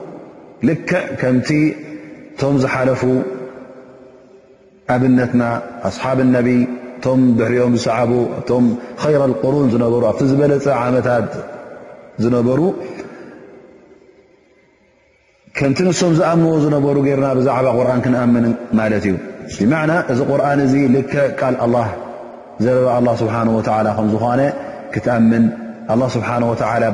[0.67, 0.71] ል
[1.21, 1.47] ከምቲ
[2.39, 3.01] ቶም ዝሓለፉ
[4.95, 5.43] ዓብነትና
[5.89, 6.49] ኣስሓብ اነቢ
[7.05, 8.11] ቶም ድሕሪኦም ዝሰዓቡ
[8.49, 8.65] ቶም
[9.13, 11.27] ይረ قሩን ዝነበሩ ኣብቲ ዝበለፀ ዓመታት
[12.23, 12.59] ዝነበሩ
[15.59, 18.45] ከምቲ ንሶም ዝኣምዎ ዝነበሩ ገርና ብዛዕባ ቁርን ክንኣምን
[18.79, 19.13] ማለት እዩ
[19.59, 20.97] ብማዕና እዚ ቁርን እዚ ል
[21.41, 21.85] ቃል ኣ
[22.65, 23.35] ዘበባ ስብሓ
[23.67, 24.41] ከ ዝኾነ
[24.93, 25.45] ክትኣምን
[26.15, 26.29] ስብሓ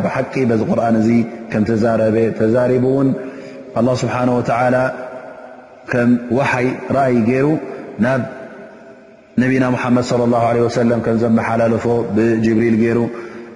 [0.06, 1.18] ብሓቂ ዚ ቁርን እ
[1.52, 1.66] ከ
[2.40, 3.10] ተዛሪቡ ውን
[3.78, 4.76] ኣላ ስብሓነ ወተላ
[5.92, 7.48] ከም ወሓይ ረኣይ ገይሩ
[8.04, 8.22] ናብ
[9.42, 10.38] ነቢና ሙሓመድ صለ ላ
[10.68, 11.86] ወሰለም ከም ዘመሓላለፎ
[12.16, 13.00] ብጅብሪል ገይሩ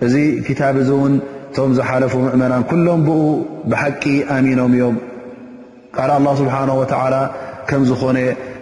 [0.06, 0.14] እዚ
[0.48, 1.14] ክታብ እዚ እውን
[1.56, 3.22] ቶም ዝሓለፉ ምእመናን ኩሎም ብኡ
[3.72, 4.04] ብሓቂ
[4.36, 4.96] ኣሚኖም እዮም
[5.96, 7.16] ቃል ኣላ ስብሓ ወላ
[7.72, 8.18] ከም ዝኾነ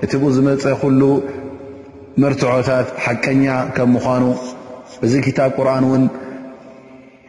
[0.05, 1.01] እቲ ብኡ ዝመፀ ኩሉ
[2.21, 3.43] መርትዖታት ሓቀኛ
[3.75, 4.23] ከም ምዃኑ
[5.07, 6.03] እዚ ክታብ ቁርን ውን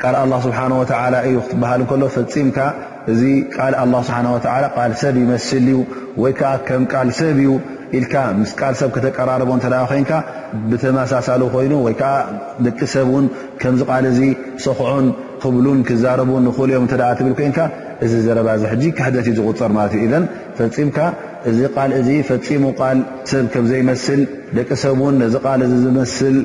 [0.05, 0.15] ካል
[0.47, 0.85] ስብሓ ወ
[1.29, 2.59] እዩ ክትበሃል እከሎ ፈፂምካ
[3.11, 3.23] እዚ
[3.57, 3.75] ቃል
[4.09, 5.77] ስብሓ ል ሰብ ይመስል እዩ
[6.23, 7.51] ወይከዓ ከም ቃል ሰብ ዩ
[7.99, 10.05] ኢልካ ምስ ቃ ሰብ ከተቀራረቦ እ ኮይን
[10.71, 12.13] ብተመሳሳሉ ኮይኑ ወይከዓ
[12.67, 13.27] ደቂ ሰብ ን
[13.63, 14.31] ከምዚ ል እ
[14.65, 15.07] ሰክዖን
[15.43, 17.59] ክብሉን ክዛረቡን ንልዮም ትብል ኮይንካ
[18.05, 20.11] እዚ ዘረባ ዚ ክሕደትዩ ዝቁፀር ማለት እዩ
[20.77, 20.99] ፈምካ
[21.49, 21.59] እዚ
[22.31, 22.63] ፈፂሙ
[23.31, 24.21] ሰብ ከዘይስል
[24.57, 25.17] ደቂ ሰብን
[25.71, 26.37] ዚ ዝመስል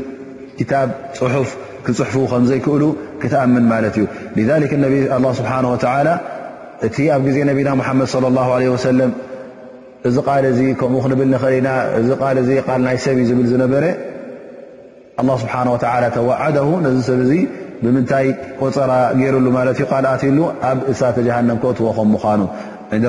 [0.60, 0.74] ክታ
[1.20, 1.50] ፅሑፍ
[1.86, 2.84] ክፅሕፉ ከምዘይክእሉ
[3.22, 5.52] ክትኣምን ማለት እዩ ስሓ
[6.86, 9.02] እቲ ኣብ ጊዜ ነቢና ሓመድ صى له ه ለ
[10.08, 11.70] እዚ ቃል እ ከምኡ ክንብል ክእልና
[12.48, 13.84] ዚ ል ናይ ሰብ ዝብል ዝነበረ
[15.20, 15.68] ه ስብሓه
[16.16, 17.34] ተዋዓደ ነዚ ሰብ ዚ
[17.84, 18.28] ብምንታይ
[18.60, 22.42] ቆፀራ ገይሩሉ ማ ልኣት ሉ ኣብ እሳተ ጀሃንም ክትዎ ከምዃኑ
[22.96, 23.00] እ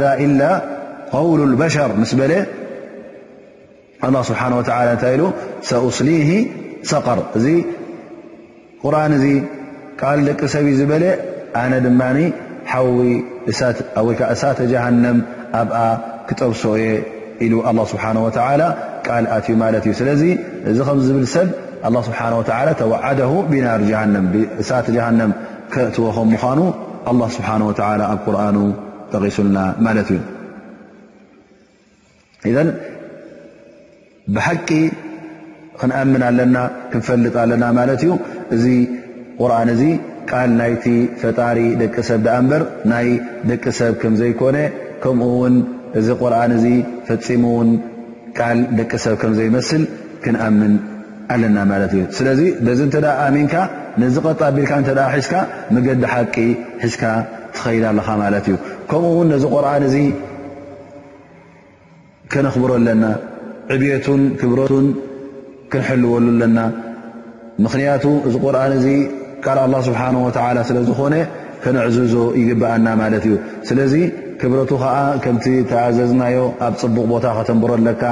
[0.00, 0.26] ذ إ
[1.14, 2.32] قውል በሸር ምስ በለ
[4.28, 5.22] ስብሓه እታይ ኢሉ
[5.68, 6.10] ሰأስሊ
[6.90, 7.46] ሰቀር እዚ
[8.82, 9.24] ቁርን እዚ
[10.00, 11.04] ቃል ደቂ ሰብ ዝበለ
[11.62, 11.90] ኣነ ድ
[12.72, 12.74] ሓ
[14.06, 15.18] ወይከዓ እሳተ ጀሃነም
[15.60, 15.76] ኣብኣ
[16.28, 16.84] ክጠርሶ የ
[17.44, 18.04] ኢሉ ኣ ስብሓ
[18.60, 18.62] ላ
[19.06, 20.22] ቃልኣት እዩ ማለት እዩ ስለዚ
[20.70, 21.48] እዚ ከም ዝብል ሰብ
[21.88, 23.80] ኣ ስብሓ ተ ተዋዓደ ቢናር
[24.62, 25.30] እሳተ ጀሃነም
[25.74, 26.60] ክእትዎ ከም ምኳኑ
[27.10, 27.48] ኣ ስብሓ
[28.12, 28.56] ኣብ ቁርኑ
[29.14, 30.16] ጠቂሱልና ማለት እዩ
[32.68, 32.70] ን
[34.34, 34.68] ብሓቂ
[35.80, 36.56] ክንኣምን ኣለና
[36.92, 38.12] ክንፈልጥ ኣለና ማለት እዩ
[38.56, 38.64] እዚ
[39.50, 39.76] ርን እ
[40.32, 40.84] ቃል ናይቲ
[41.20, 43.08] ፈጣሪ ደቂ ሰብ ዳኣ እንበር ናይ
[43.50, 44.56] ደቂ ሰብ ከም ዘይኮነ
[45.02, 45.56] ከምኡ ውን
[46.00, 46.66] እዚ ቁርኣን እዚ
[47.08, 47.70] ፈፂሙ እውን
[48.38, 49.82] ቃል ደቂ ሰብ ከም ዘይመስል
[50.24, 50.74] ክንኣምን
[51.34, 53.54] ኣለና ማለት እዩ ስለዚ በዚ እንተ ኣሚንካ
[54.02, 55.34] ነዚ ቐጣቢልካ እንተ ሒዝካ
[55.74, 56.36] መገዲ ሓቂ
[56.84, 57.04] ሒዝካ
[57.56, 58.56] ትኸይድ ኣለኻ ማለት እዩ
[58.90, 59.96] ከምኡ ውን ነዚ ቁርን እዚ
[62.34, 63.04] ክነኽብሮ ኣለና
[63.74, 64.86] ዕብቱን ክብረቱን
[65.72, 66.58] ክንሕልወሉ ኣለና
[67.64, 69.00] ምኽንያቱ እዚ ቁርን እ
[69.46, 71.14] ካል ኣላ ስብሓን ወተላ ስለ ዝኾነ
[71.62, 73.34] ከነዕዝዞ ይግበኣና ማለት እዩ
[73.68, 73.94] ስለዚ
[74.40, 78.02] ክብረቱ ከዓ ከምቲ ተኣዘዝናዮ ኣብ ፅቡቕ ቦታ ከተንብረ ኣለካ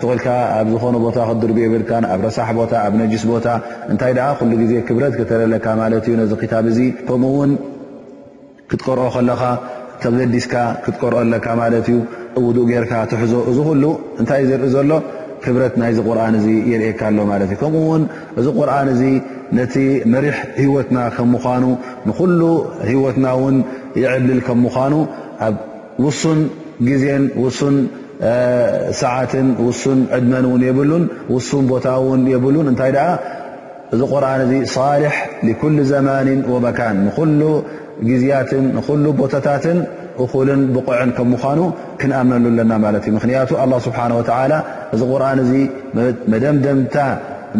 [0.00, 3.46] ትኮልካ ኣብ ዝኾነ ቦታ ክድርግዮ ይብልካ ኣብ ረሳሕ ቦታ ኣብ ነጅስ ቦታ
[3.92, 7.52] እንታይ ደኣ ኩሉ ግዜ ክብረት ከተረኢለካ ማለት እዩ ነዚ ክታብ እዙ ከምኡእውን
[8.72, 9.42] ክትቀርኦ ከለኻ
[10.02, 11.98] ተገዲስካ ክትቀርኦ ኣለካ ማለት እዩ
[12.40, 13.84] እውዱኡ ጌርካ ትሕዞ እዚ ኩሉ
[14.20, 14.90] እንታይእ ዘርኢ ዘሎ
[15.44, 18.02] ክብረት ናይዚ ቁርን እ የርእካ ሎ ማለት እዩ ከምኡውን
[18.40, 19.02] እዚ ቁርን እዚ
[19.58, 19.74] ነቲ
[20.12, 21.64] መሪሕ ሂወትና ከ ምዃኑ
[22.08, 22.40] ንኩሉ
[22.90, 23.56] ሂወትና ውን
[24.02, 24.94] ይዕልል ከምምዃኑ
[25.48, 25.56] ኣብ
[26.04, 26.40] ውሱን
[26.88, 27.76] ግዜን ውሱን
[29.02, 33.08] ሰዓትን ውሱን ዕድመን ውን የብሉን ውሱን ቦታ ውን የብሉን እንታይ ደኣ
[33.94, 35.16] እዚ ቁርን እዚ ሳልሕ
[35.62, 37.40] ኩል ዘማንን ወመካን ንኩሉ
[38.10, 39.78] ግዝያትን ንሉ ቦታታትን
[40.24, 41.60] እኹልን ብቑዕን ከም ምዃኑ
[42.00, 44.52] ክንኣምነሉለና ማለት እዩ ምክንያቱ ኣላ ስብሓን ወተላ
[45.44, 45.52] እዚ
[46.32, 46.96] መደምደምታ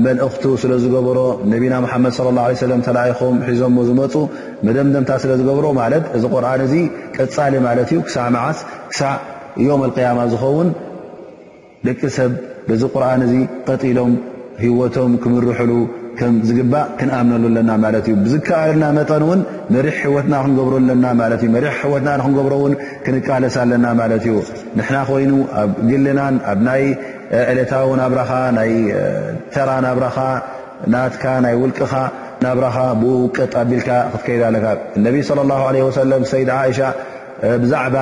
[0.05, 1.19] መልእኽቱ ስለዝገበሮ
[1.53, 4.15] ነቢና መሓመድ ለ ላه ሰለም ተላኢኹም ሒዞምሞ ዝመፁ
[4.67, 6.75] መደምደምታ ስለዝገብሮ ማለት እዚ ቁርን እዚ
[7.17, 8.59] ቀፃሊ ማለት እዩ ክሳዕ መዓስ
[8.93, 9.17] ክሳዕ
[9.69, 10.69] ዮመ ኣልቅያማ ዝኸውን
[11.89, 12.33] ደቂ ሰብ
[12.69, 13.35] በዚ ቁርኣን እዚ
[13.69, 14.13] ቀጢሎም
[14.65, 15.73] ሂወቶም ክምርሕሉ
[16.21, 19.41] ከምዝግባእ ክንኣምነሉ ለና ማለት እዩ ብዝከኣልና መጠን እውን
[19.75, 24.35] መሪሕ ሕወትና ክንገብረለና ማለት እዩ መሪሕ ሕወትና ንክንገብሮ ውን ክንቃለስ ኣለና ማለት እዩ
[24.79, 26.85] ንሕና ኮይኑ ኣብ ግልናን ኣብ ናይ
[27.51, 28.73] ዕለታዊ ናብረኻ ናይ
[29.55, 30.19] ተራ ናብረኻ
[30.95, 31.95] ናትካ ናይ ውልቅኻ
[32.45, 34.67] ናብራኻ ብኡውቀ ኣቢልካ ክትከይዳ ኣለካ
[34.99, 36.81] እነቢ ለ ላ ለ ወሰለም ሰይድ እሻ
[37.63, 37.97] ብዛዕባ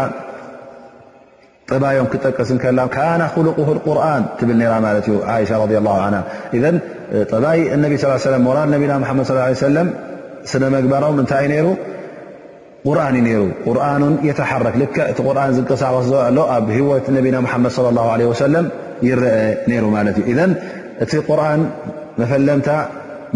[1.71, 5.17] ጥባዮም ክጠቀስከላ ካና ክልቁሁ ቁርን ትብል ራ ማለት እዩ
[5.51, 5.91] ሻ ረ ላ
[7.33, 9.27] ጥባይ ነቢ ሰ ራድ ነቢና መድ
[9.63, 9.79] ሰለ
[10.51, 11.69] ስነመግባሮም እንታይይ ይሩ
[12.89, 17.89] ቁርን ዩ ይሩ ርኑን የተሓረክ ል እቲ ርን ዝንቀሳቀስ ኣሎ ኣብ ሂወት ነቢና ሓመድ ለ
[17.97, 18.03] ላ
[18.33, 18.67] ወሰለም
[19.09, 19.35] ይረአ
[19.71, 20.35] ነይሩ ማለት እ
[21.05, 21.61] እቲ ቁርን
[22.21, 22.69] መፈለምታ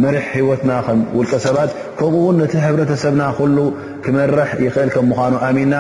[0.03, 3.57] መሪሕ ሂወትና ከም ውልቀ ሰባት ከምኡ ውን ነቲ ሕብረተሰብና ኩሉ
[4.05, 5.75] ክመርሕ ይኽእል ከም ምኳኑ ኣሚንና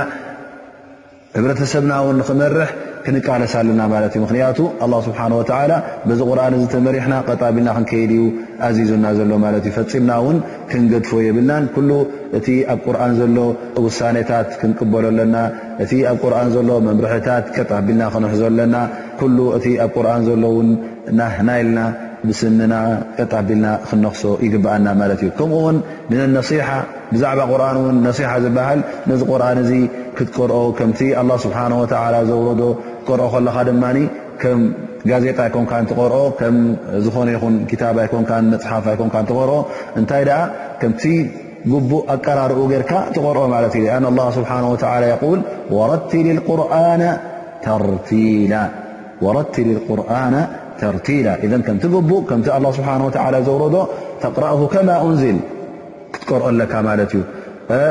[1.38, 2.70] ዕብረተሰብና ውን ንኽመርሕ
[3.04, 5.72] ክንቃለሳ ለና ማለት እዩ ምክንያቱ ኣላ ስብሓን ወተዓላ
[6.08, 8.24] በዚ ቁርን እዚ ተመሪሕና ቀጣቢልና ክንከይድ እዩ
[8.66, 10.36] ኣዚዙና ዘሎ ማለት እዩ ፈፂምና ውን
[10.72, 11.90] ክንገድፎ የብልናን ኩሉ
[12.38, 13.36] እቲ ኣብ ቁርን ዘሎ
[13.86, 15.34] ውሳኔታት ክንቅበሎለና
[15.86, 18.76] እቲ ኣብ ቁርን ዘሎ መምርሕታት ከጣቢልና ክንሕዞለና
[19.22, 20.70] ኩሉ እቲ ኣብ ቁርን ዘሎ ውን
[21.20, 21.78] ናህናኢልና
[22.28, 22.74] ብስንና
[23.20, 25.76] ቅጣቢልና ክነኽሶ ይግብኣና ማለት እዩ ከምኡውን
[26.10, 26.50] ንነሓ
[27.14, 28.80] ብዛዕባ ቁርን ውን ነሓ ዝበሃል
[29.10, 29.70] ነዚ ቁርን እዚ
[30.16, 32.62] ክትቆርኦ ከምቲ ላ ስብሓላ ዘውረዶ
[33.08, 33.84] ቆርኦ ከለኻ ድማ
[34.42, 34.60] ከም
[35.10, 36.56] ጋዜጣይ ኮምካ ትቆርኦ ከም
[37.04, 39.52] ዝኾነ ይኹን ክታባይ ኮን መፅሓፋይኮም ትቆርኦ
[40.00, 40.38] እንታይ ደኣ
[40.80, 41.02] ከምቲ
[41.72, 44.66] ጉቡእ ኣቀራርኡ ጌርካ ትቆርኦ ማለት እዩ አን ላ ስብሓ ላ
[45.02, 46.38] ል
[49.36, 49.62] ር ተቲ
[49.98, 50.02] ር
[50.82, 53.76] ም ቡእ ከምቲ ه ስብሓه ዘውረዶ
[54.22, 55.38] ተقረእ ከማ እንዝል
[56.14, 57.14] ክትቀርኦ ኣካ ማ እዩ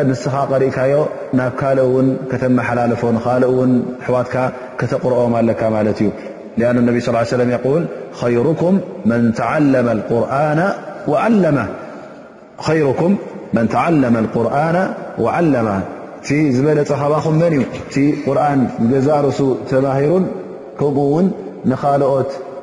[0.09, 0.93] ንስኻ ቀሪእካዮ
[1.37, 3.27] ናብ ካል ውን ከተመሓላለፎ ካ
[3.57, 3.71] ውን
[4.05, 4.35] ሕዋትካ
[4.93, 6.09] ተقረኦም ኣካ ማ እዩ
[6.87, 7.57] ነብ صلى
[8.19, 8.75] ه ል ኩም
[9.09, 9.87] መን ተعለመ
[14.25, 14.77] لقርና
[15.35, 15.49] ዓ
[16.23, 18.59] እቲ ዝበለፀ ኸባኹም መን እዩ እቲ ቁርን
[18.91, 20.23] ገዛርሱ ተማሂሩን
[20.79, 21.27] ከምኡውን
[21.69, 22.29] ንኻኦት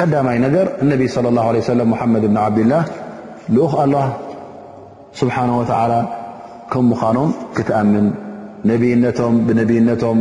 [0.00, 2.82] ቀዳማይ ነገር እነቢ صለ ላه ሰለ ሙሓመድ ብን ዓብድላህ
[3.54, 4.06] ልኡኽ ኣላه
[5.20, 5.92] ስብሓነه ወተላ
[6.72, 8.06] ከም ምዃኖም ክትኣምን
[8.70, 10.18] ነብይነቶም ብነብይነቶም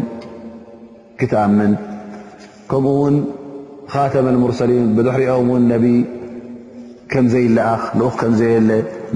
[1.19, 1.71] ክትኣምን
[2.71, 3.15] ከምኡ ውን
[3.93, 5.97] ካተም ሙርሰሊን ብድሕሪኦም ውን ነብይ
[7.11, 8.69] ከም ዘይለኣኽ ልኡክ ከም ዘየለ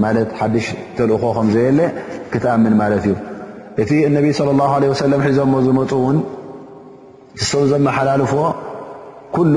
[0.04, 1.80] ማለት ሓድሽ ተልእኾ ከም ዘየለ
[2.32, 3.14] ክትኣምን ማለት እዩ
[3.82, 4.72] እቲ እነብይ صለ ላه
[5.06, 6.18] ሰለም ሒዞሞ ዝመፁ እውን
[7.40, 8.44] እሶም ዘመሓላልፎዎ
[9.52, 9.56] ሉ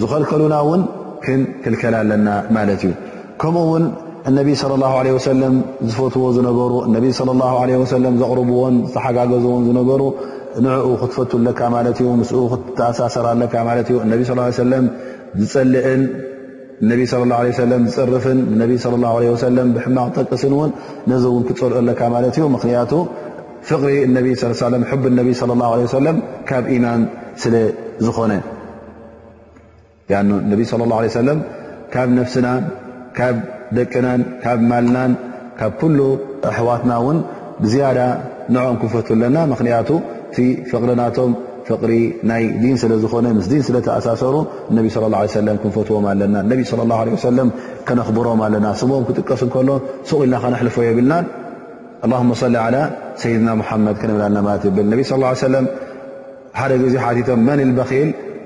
[0.00, 0.82] ዝኸልከሉና እውን
[1.24, 2.92] ክን ክልከል ኣለና ማለት እዩ
[3.42, 3.84] ከምኡ ውን
[4.30, 5.54] እነቢ صለ ላه ለ ወሰለም
[5.90, 7.04] ዝፈትዎ ዝነበሩ እነቢ
[8.12, 10.02] ም ዘቕርብዎን ዝተሓጋገዝዎን ዝነበሩ
[10.64, 14.22] ንዕኡ ክትፈትለካ ማለት እዩ ምስ ክተሳሰርለካ ማለት እዩ እነቢ
[14.72, 14.86] ለም
[15.42, 16.02] ዝፀልእን
[16.90, 18.72] ነቢ ዝፅርፍን ነቢ
[19.04, 20.70] ላ ወሰለም ብሕማቅ ጠቅስን እውን
[21.12, 22.92] ነዚ እውን ክትፀልኦ ኣለካ ማለት እዩ ምክንያቱ
[23.70, 23.94] ፍቕሪ
[25.02, 26.18] ብ ነቢ ላ ሰለም
[26.50, 27.02] ካብ ኢማን
[27.44, 27.54] ስለ
[28.06, 28.32] ዝኾነ
[30.14, 31.38] ኣ ነቢ صለ ላه ለه ሰለም
[31.94, 32.46] ካብ ነፍስና
[33.18, 33.36] ካብ
[33.76, 35.12] ደቅናን ካብ ማልናን
[35.58, 35.98] ካብ ኩሉ
[36.50, 37.18] ኣሕዋትና እውን
[37.72, 38.00] ዝያዳ
[38.54, 39.88] ንዖም ክንፈትኣለና ምክንያቱ
[40.30, 40.38] እቲ
[40.70, 41.30] ፍቕርናቶም
[41.68, 41.92] ፍቕሪ
[42.30, 44.34] ናይ ዲን ስለ ዝኾነ ምስ ዲን ስለተኣሳሰሩ
[44.76, 47.48] ነቢ صለ ه ሰለም ክንፈትዎም ኣለና ነቢ ለ ላ ሰለም
[47.88, 49.70] ከነኽብሮም ኣለና ስሙዎም ክጥቀስ ከሎ
[50.08, 51.24] ስቑኢልና ከነኣሕልፎ የብልናን
[52.06, 52.76] ኣላመ صሊ ዓላ
[53.22, 55.24] ሰይድና ሙሓመድ ከነብለና ማለት ይብል ነቢ ሰለ
[56.60, 58.08] ሓደ ጊዜ ሓቶም መን በኪል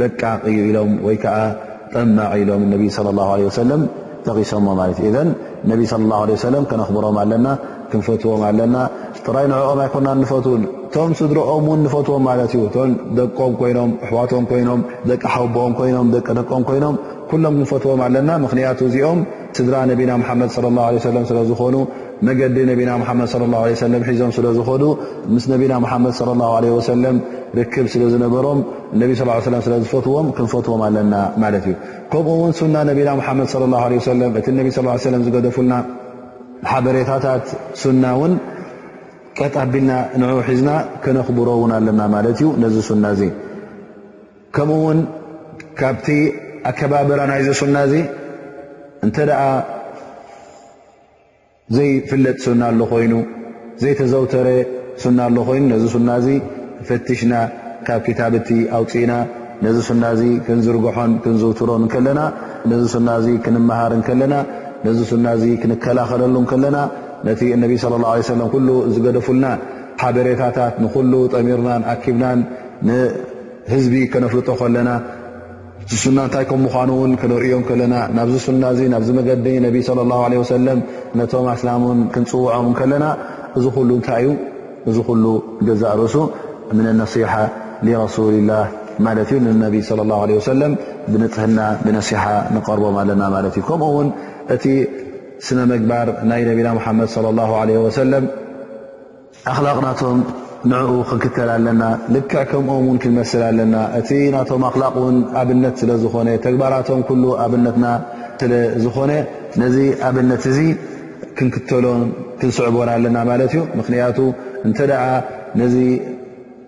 [0.00, 1.38] ደቃቕ እዩ ኢሎም ወይ ከዓ
[1.94, 3.82] ጠማቕ ኢሎም ነቢ ለ ላ ወሰለም
[4.26, 5.30] ተቂሶሞ ማለት እዩ እዘን
[5.70, 6.14] ነቢ ለ ላ
[6.48, 7.46] ሰለም ከነኽብሮም ኣለና
[7.92, 8.76] ክንፈትዎም ኣለና
[9.26, 14.80] ጥራይ ንዕኦም ኣይኮናን ንፈትን እቶም ስድሮኦም ውን ንፈትዎም ማለት እዩ ቶም ደቆም ኮይኖም ኣሕዋቶም ኮይኖም
[15.10, 16.96] ደቂ ሓውቦኦም ኮይኖም ደቂ ደቀም ኮይኖም
[17.30, 19.18] ኩሎም ክንፈትዎም ኣለና ምክንያት እዚኦም
[19.58, 21.76] ስድራ ነቢና ምሓመድ ለ ላ ሰለም ስለዝኾኑ
[22.26, 24.84] መገዲ ነቢና ሓመድ ላ ሰለም ሒዞም ስለዝኾኑ
[25.34, 27.16] ምስ ነቢና ሓመድ ለ ላ ለ ወሰለም
[27.58, 28.58] ርክብ ስለ ዝነበሮም
[29.00, 31.74] ነቢ ስ ሰ ስለዝፈትዎም ክንፈትዎም ኣለና ማለት እዩ
[32.12, 35.74] ከምኡእውን ሱና ነቢና ምሓመድ ለ ላ ለ ሰለም እቲ ነቢ ስ ለም ዝገደፉልና
[36.70, 37.44] ሓበሬታታት
[37.82, 38.34] ሱና እውን
[39.40, 40.70] ቀጣ ኣቢልና ን ሒዝና
[41.02, 43.22] ክነኽብሮውን ኣለና ማለት እዩ ነዚ ሱና እዚ
[44.56, 44.98] ከምኡ ውን
[45.80, 46.06] ካብቲ
[46.70, 47.94] ኣከባብራ ናይዚ ሱና እዚ
[49.06, 49.40] እንተ ደኣ
[51.76, 53.12] ዘይፍለጥ ሱና ኣሎ ኮይኑ
[53.82, 54.48] ዘይተዘውተረ
[55.04, 56.28] ሱና ኣሎ ኮይኑ ነዚ ሱና እዚ
[56.82, 57.34] ንፈትሽና
[57.86, 59.12] ካብ ክታብእቲ ኣውፅኢና
[59.64, 62.20] ነዚ ስና እዚ ክንዝርግሖን ክንዝውትሮን ከለና
[62.70, 64.34] ነዚ ስና እዚ ክንመሃር ከለና
[64.86, 66.78] ነዚ ስና እዚ ክንከላኸለሉ ከለና
[67.26, 69.46] ነቲ እነቢይ ለ ላ ሰለም ኩሉ ዝገደፉልና
[70.02, 72.38] ሓበሬታታት ንኩሉ ጠሚርናን ኣኪብናን
[72.88, 74.90] ንህዝቢ ከነፍልጦ ከለና
[76.04, 80.16] ሱና እንታይ ከም ምዃኑ ውን ከነርእዮም ከለና ናብዚ ስና እ ናብዚ መገዲ ነቢ ለ ላ
[80.26, 80.80] ዓለ ወሰለም
[81.20, 83.06] ነቶም ኣስላሙን ክንፅውዖም ከለና
[83.60, 84.32] እዚ ኩሉ እንታይ እዩ
[84.90, 85.24] እዚ ኩሉ
[85.68, 86.16] ገዛ ርእሱ
[87.14, 87.36] صሓ
[88.02, 88.52] ረሱሊላ
[89.06, 89.32] ማለ እዩ
[89.64, 89.90] ነቢ ص
[90.30, 90.62] ه ሰለ
[91.12, 92.20] ብንፅህና ብነصሓ
[92.54, 94.08] ንቀርቦም ኣለና ማለ እዩ ከምኡውን
[94.54, 94.64] እቲ
[95.46, 97.18] ስነ ምግባር ናይ ነቢና ሓመድ ص
[97.80, 98.12] ه ሰለ
[99.52, 100.18] ኣላቅ ናቶም
[100.70, 101.82] ንኡ ክንክተል ኣለና
[102.14, 107.00] ልክዕ ከምኦም ን ክንመስል ኣለና እቲ ናቶም ኣላቅ ን ኣብነት ስለዝኮነ ተግባራቶም
[107.44, 107.86] ኣብነትና
[108.42, 109.10] ስለዝኾነ
[109.62, 109.76] ነዚ
[110.08, 110.58] ኣብነት እዚ
[111.38, 111.84] ክንክተሎ
[112.40, 114.18] ክንስዕቦን ኣለና ማለት እዩ ምክንያቱ
[114.68, 114.92] እተደ
[115.60, 115.74] ነዚ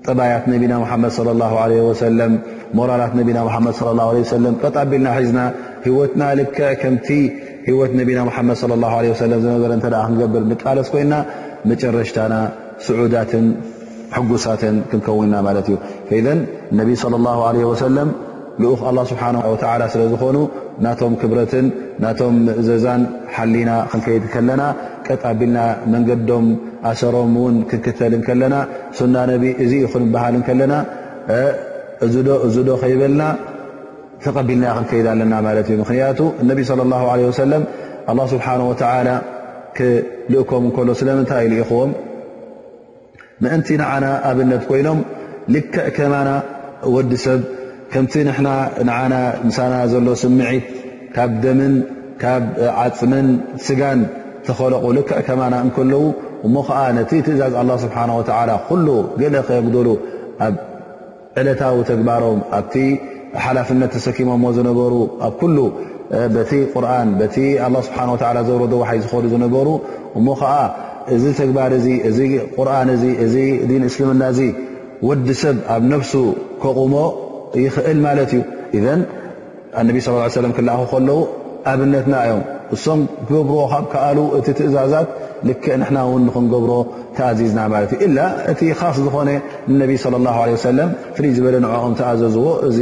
[0.09, 2.33] ጥባያት ነቢና ሙሓመድ صለ ላ ለ ወሰለም
[2.79, 3.75] ሞራላት ነቢና ሓመድ
[4.33, 5.41] ሰለም ቀጣቢልና ሒዝና
[5.87, 7.09] ሂወትና ልክ ከምቲ
[7.69, 8.87] ሂወት ነቢና ሓመድ ላ
[9.23, 11.15] ሰለም ዝነበረ እንተ ክንገብር ንቃለስ ኮይና
[11.71, 12.35] መጨረሽታና
[12.87, 13.47] ስዑዳትን
[14.17, 15.77] ሕጉሳትን ክንከውና ማለት እዩ
[16.11, 16.41] ፈኢዘን
[16.81, 18.11] ነቢ صለ ላه ለ ወሰለም
[18.63, 20.37] ልኡክ ኣላ ስብሓነ ወዓላ ስለዝኾኑ
[20.85, 21.67] ናቶም ክብረትን
[22.05, 23.03] ናቶም እዘዛን
[23.37, 24.63] ሓሊና ክንከይድ ከለና
[25.09, 25.59] ቀጥኣቢልና
[25.95, 26.47] መንገድዶም
[26.91, 28.55] ኣሰሮም ውን ክክተልን ከለና
[28.99, 30.75] ሱና ነቢ እዙ ይክንባሃል ከለና
[31.37, 31.41] እ
[32.53, 33.23] እዝዶ ከይበልና
[34.25, 37.63] ተቐቢልና ክንከይዳ ኣለና ማለት እዩ ምክንያቱ እነቢ صለ ላ ለ ወሰለም
[38.13, 39.09] ኣላ ስብሓን ወላ
[39.79, 41.93] ክልእኮም እንከሎ ስለምንታይ ዝኢኽዎም
[43.45, 44.99] ምእንቲ ንዓና ኣብነት ኮይኖም
[45.55, 46.29] ልክዕ ከማና
[46.95, 47.41] ወዲ ሰብ
[47.93, 48.49] ከምቲ ንና
[48.89, 49.15] ንዓና
[49.49, 50.67] ንሳና ዘሎ ስምዒት
[51.17, 51.75] ካብ ደምን
[52.23, 52.45] ካብ
[52.85, 53.27] ዓፅምን
[53.67, 54.01] ስጋን
[54.49, 56.03] ተከለቁ ልክ ከማና እከለዉ
[56.47, 57.97] እሞ ከዓ ነቲ ትእዛዝ ه ስብሓ
[58.69, 58.87] ኩሉ
[59.21, 59.89] ገል ከየግደሉ
[60.47, 60.55] ኣብ
[61.41, 62.75] ዕለታዊ ተግባሮም ኣብቲ
[63.45, 64.95] ሓላፍነት ተሰኪሞዎ ዝነበሩ
[65.29, 67.13] ኣብ ቲ ርን
[67.89, 69.69] ስብሓ ዘረዶ ሓይ ዝሉ ዝነበሩ
[70.19, 70.53] እሞ ከዓ
[71.15, 71.71] እዚ ተግባር
[72.11, 72.19] እዚ
[72.57, 73.35] ቁርን እ እዚ
[73.71, 74.49] ዲን እስልምና እ
[75.09, 76.13] ወዲ ሰብ ኣብ ነፍሱ
[76.63, 76.95] ከቑሞ
[77.65, 78.31] ይኽእል ማለት
[78.77, 78.95] እዩ እ
[79.81, 81.19] እነቢ ስ ለም ክላኣኹ ከለዉ
[81.71, 82.43] ኣብነትና እዮም
[82.75, 85.09] ንሶም ክገብርዎ ካብ ከኣሉ እቲ ትእዛዛት
[85.49, 86.73] ልክ ንሕና ውን ንክንገብሮ
[87.17, 88.19] ተኣዚዝና ማለት እዩኢላ
[88.53, 89.31] እቲ ካፍ ዝኾነ
[89.81, 90.33] ነቢ ለ ላ
[90.69, 92.79] ሰለም ፍልይ ዝበለ ንዕኦም ተኣዘዝዎ እዚ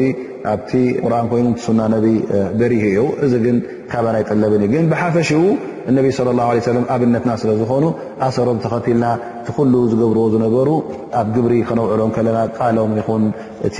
[0.53, 0.71] ኣብቲ
[1.07, 2.07] ቁራን ኮይኑ ሱና ነቢ
[2.61, 3.57] በሪህ እዩ እዚ ግን
[3.91, 5.41] ካባና ይጠለብን እ ግን ብሓፈሽኡ
[5.91, 7.85] እነቢ ለ ላ ለ ኣብነትና ስለ ዝኾኑ
[8.29, 9.05] ኣሰሮም ተኸቲልና
[9.41, 10.69] እቲ ኩሉ ዝገብርዎ ዝነበሩ
[11.23, 13.25] ኣብ ግብሪ ክነውዕሎም ከለና ቃሎም ይኹን
[13.71, 13.77] እቲ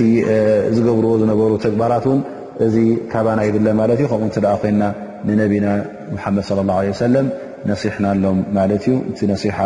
[0.77, 2.21] ዝገብርዎ ዝነበሩ ተግባራት ውን
[2.67, 2.75] እዚ
[3.13, 4.83] ካባና ይብለ ማለት እዩ ከምኡ ንተደኣ ኮይንና
[5.27, 5.67] ንነቢና
[6.15, 7.27] ሙሓመድ ለ ላه ሰለም
[7.69, 9.57] ነሲሕና ኣሎም ማለት እዩ እቲ ነሲሓ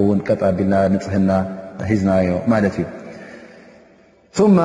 [0.00, 1.30] እውን ቀጣኣቢልና ንፅህና
[1.88, 2.84] ሒዝናዮ ማለት እዩ
[4.38, 4.58] ስማ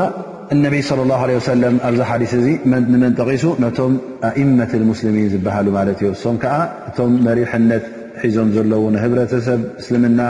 [0.53, 2.47] እነቢ صለ ላه ለ ሰለም ኣብዚ ሓዲስ እዚ
[2.93, 3.93] ንመንጠቒሱ ነቶም
[4.29, 6.55] ኣእመት ሙስልሚን ዝበሃሉ ማለት እዩ እሶም ከዓ
[6.89, 7.85] እቶም መሪሕነት
[8.23, 10.21] ሒዞም ዘለዎ ህብረተሰብ እስልምና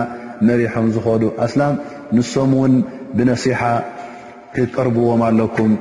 [0.47, 1.75] መሪሖም ዝኾዱ ኣስላም
[2.17, 2.73] ንሶም ውን
[3.19, 3.61] ብነሲሓ
[4.55, 5.71] ክቀርብዎም ኣለኩም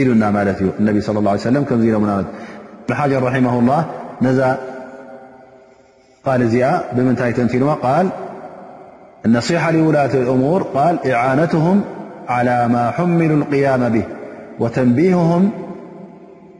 [0.00, 2.28] ኢሉና ማለት እዩ እነቢ ለ ለም ከምዙ ኢሎምና ለት
[2.92, 3.84] الحاجر رحمه الله
[4.22, 4.54] نزى
[6.24, 8.08] قالزئا بمنتهتنن قال
[9.26, 11.80] النصيحة لولاة الأمور قال إعانتهم
[12.28, 14.02] على ما حملوا القيام به
[14.58, 15.50] وتنبيههم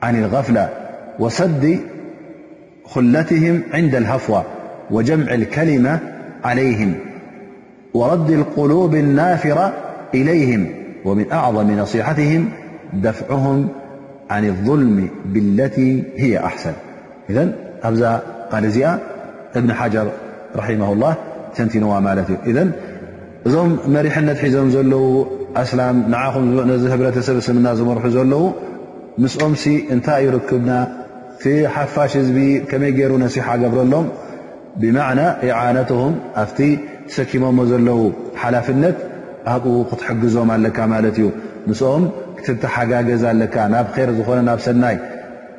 [0.02, 0.68] عن الغفلة
[1.18, 1.78] وصد
[2.84, 4.42] خلتهم عند الهفوى
[4.90, 5.98] وجمع الكلمة
[6.44, 6.94] عليهم
[7.94, 9.72] ورد القلوب النافرة
[10.14, 10.66] إليهم
[11.04, 12.48] ومن أعظم نصيحتهم
[12.92, 13.68] دفعهم
[14.66, 14.98] ظልሚ
[15.34, 15.58] ብለ
[16.48, 16.76] ኣሓሰን
[17.30, 17.34] እ
[17.88, 18.02] ኣብዛ
[18.52, 18.88] ካልዚኣ
[19.58, 20.08] እብኒ ሓጀር
[20.60, 21.04] ራሒማهاላ
[21.56, 22.58] ሰንቲንዋ ማለት እዩ እذ
[23.48, 25.04] እዞም መሪሕነት ሒዞም ዘለዉ
[25.62, 28.42] ኣስላም ንዓኹም ነዚ ሕብረተሰብ ስምና ዝመርሑ ዘለዉ
[29.22, 30.70] ምስኦም ሲ እንታይ ይርክብና
[31.74, 32.38] ሓፋሽ ህዝቢ
[32.70, 34.06] ከመይ ገይሩ ነሲሓ ገብረሎም
[34.82, 36.58] ብማዕና ኢዓነትም ኣፍቲ
[37.08, 38.00] ትሰኪሞዎ ዘለዉ
[38.42, 38.98] ሓላፍነት
[39.52, 41.26] ኣብኡ ክትሕግዞም ኣለካ ማለት እዩ
[41.80, 42.02] ስም
[42.46, 44.96] ክተሓጋገዝ ኣለካ ናብ ር ዝኾነ ናብ ሰናይ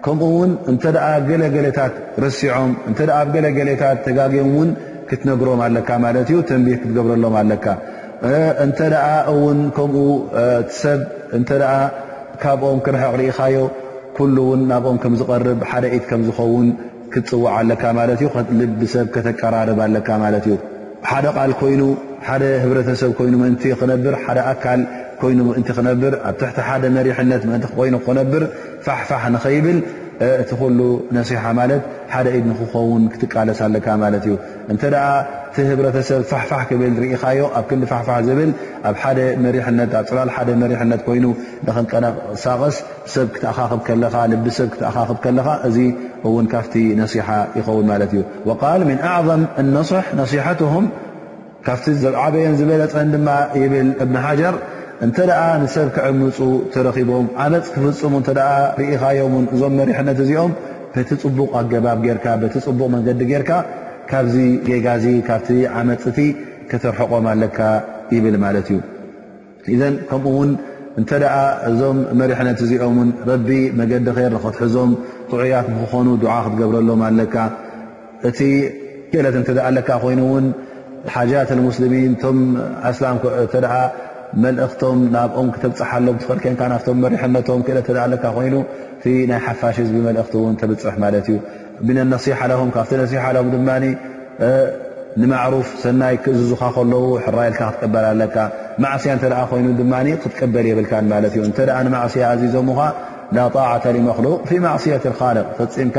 [0.05, 0.95] ከምኡ ውን እንተኣ
[1.29, 4.69] ገለገሌታት ረሲዖም እንተ ኣብ ገለገሌታት ተጋግዮም ውን
[5.09, 7.65] ክትነግሮም ኣለካ ማለት ዩ ተንቢህ ክትገብረሎም ኣለካ
[8.65, 10.05] እንተ ኣ እውን ከምኡ
[10.81, 10.99] ሰብ
[11.37, 11.69] እንተኣ
[12.41, 13.57] ካብኦም ክርሐቅሪኢኻዮ
[14.17, 16.67] ኩሉ ውን ናብኦም ከም ዝቐርብ ሓደ ኢት ከም ዝኸውን
[17.13, 18.27] ክትፅዋዕ ኣለካ ማለት ዩ
[18.59, 20.55] ልቢሰብ ከተቀራርብ ኣለካ ማለት እዩ
[21.09, 21.81] ሓደ ቓል ኮይኑ
[22.27, 24.81] ሓደ ህብረተሰብ ኮይኑ ምእንቲ ክነብር ሓደ ኣካል
[25.31, 26.03] ይኑ ም ክ ኣብ
[26.57, 27.35] ት ሓደ መሪነ
[27.87, 28.43] ይኑ ክነብር
[28.85, 29.77] ፋፋሕ ንኸይብል
[30.41, 30.51] እቲ
[31.43, 31.61] ሓ ማ
[32.13, 34.33] ሓደ ንክኸውን ክትቃለስ ኣለካ ማት እዩ
[34.73, 34.83] እተ
[35.55, 37.81] ቲ ህብረሰብ ፋ ክብል ኢኻዮ ኣብ ክዲ
[38.39, 38.51] ብል
[38.89, 40.27] ኣብ ኣ ፅላ
[40.79, 41.25] ሪነ ኮይኑ
[41.67, 41.93] ክንቀ
[42.43, 42.75] ሳቀስ
[43.13, 43.91] ሰብ ክተኻኽብ ካ
[44.33, 45.77] ልቢሰብ ክኻኽብ ከለኻ እዚ
[46.27, 46.73] እውን ካፍቲ
[47.13, 48.21] صሓ ይኸውን ማለት እዩ
[48.81, 50.85] ል ኣም صሕ صሓትም
[51.67, 51.85] ካብቲ
[52.21, 53.27] ዓበየን ዝበለ ፀን ድማ
[53.61, 54.55] ይብል እብን ሓር
[55.05, 56.37] እንተ ደኣ ንሰብ ክዕምፁ
[56.73, 58.49] ተረኺቦም ዓመፅ ክፍፅሙ እንተደኣ
[58.79, 60.51] ርኢኻዮምውን እዞም መሪሕነት እዚኦም
[60.93, 63.51] በቲ ፅቡቕ ኣገባብ ጌይርካ በቲ ፅቡቕ መንገዲ ጌርካ
[64.09, 64.35] ካብዚ
[64.67, 65.49] ጌጋዚ ካብቲ
[65.79, 66.19] ዓመፅእቲ
[66.69, 67.59] ክትርሕቆም ኣለካ
[68.15, 68.79] ይብል ማለት እዩ
[69.77, 70.51] እዘን ከምኡ ውን
[71.01, 71.35] እንተ ደኣ
[71.71, 73.49] እዞም መሪሕነት እዚኦም ውን ረቢ
[73.81, 74.91] መገዲ ኸይር ንኽትሕዞም
[75.31, 77.35] ጥዑያት ንክኾኑ ድዓ ክትገብረሎም ኣለካ
[78.29, 78.39] እቲ
[79.11, 80.47] ጌእለት እንትድኣ ኣለካ ኮይኑእውን
[81.15, 82.39] ሓጃት ልሙስልሚን እቶም
[82.89, 83.65] ኣስላም ክ እተደ
[84.43, 87.69] መእክቶም ናብኦም ክተብፅሓሎም ትፈልክካ ናብቶም መሪነቶም ክ
[88.23, 88.55] ካ ኮይኑ
[89.01, 91.37] ቲ ናይ ሓፋሽዝ ብመእክቲ ን ተብፅሕ ማለት እዩ
[91.87, 92.91] ብነሲሓም ካቲ
[93.23, 93.55] ሓም ድ
[95.21, 98.37] ንማሩፍ ሰናይ ክእዝዙኻ ከለዉ ሕራየልካ ክትቀበልለካ
[98.83, 99.83] ማስያ እ ይኑ ድ
[100.21, 101.57] ክትቀበል የብልካ ማ እዩ እተ
[101.87, 102.79] ንማዕስያ ኣዚዞኻ
[103.35, 103.57] ላጣ
[104.07, 104.25] መሉ
[104.65, 104.85] ማዕስ
[105.37, 105.97] ል ፈፂምካ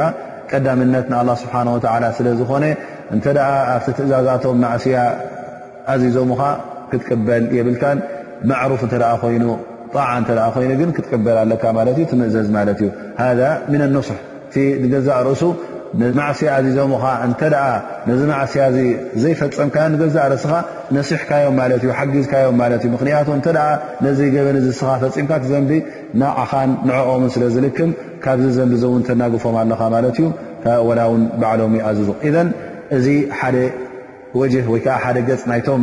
[0.51, 1.55] ቀዳምነት ን ስብሓ
[2.19, 2.65] ስለዝኾነ
[3.15, 3.25] እንተ
[3.75, 4.97] ኣብቲ ትእዛዛቶም ማስያ
[5.95, 6.41] ኣዚዞኻ
[6.91, 7.99] ክትቅበል የብልካን
[8.51, 9.47] ማሩፍ እተ ኮይኑ
[9.95, 12.91] ጣዓ እተ ኮይኑ ግን ክትቅበል ኣለካ ማ እ ትምእዘዝ ማለት እዩ
[13.73, 14.17] ምን ኣንስሕ
[14.49, 14.55] እቲ
[14.85, 15.43] ንገዛእ ርእሱ
[16.19, 16.93] ማዕስያ ኣዚዞም
[18.15, 18.63] እዚ ማዕስያ
[19.23, 20.53] ዘይፈፀምካ ንገዛእ ርእስኻ
[20.97, 23.47] መሲሕካዮም ማለእ ሓጊዝካዮም ማእ ምክንያቱ እተ
[24.07, 25.71] ነዚ ገበን ስኻ ፈፂምካ ቲ ዘንቢ
[26.23, 27.91] ንዓኻን ንዕኦምን ስለ ዝልክም
[28.25, 30.27] ካብዚ ዘንቢ ውን ተናግፎም ኣለካ ማለት እዩ
[30.89, 32.31] ወላውን ባዕሎም ይኣዝዙ እ
[32.97, 33.07] እዚ
[33.39, 33.57] ሓደ
[34.39, 35.83] ወ ወይከዓ ሓደ ገፅ ናይቶም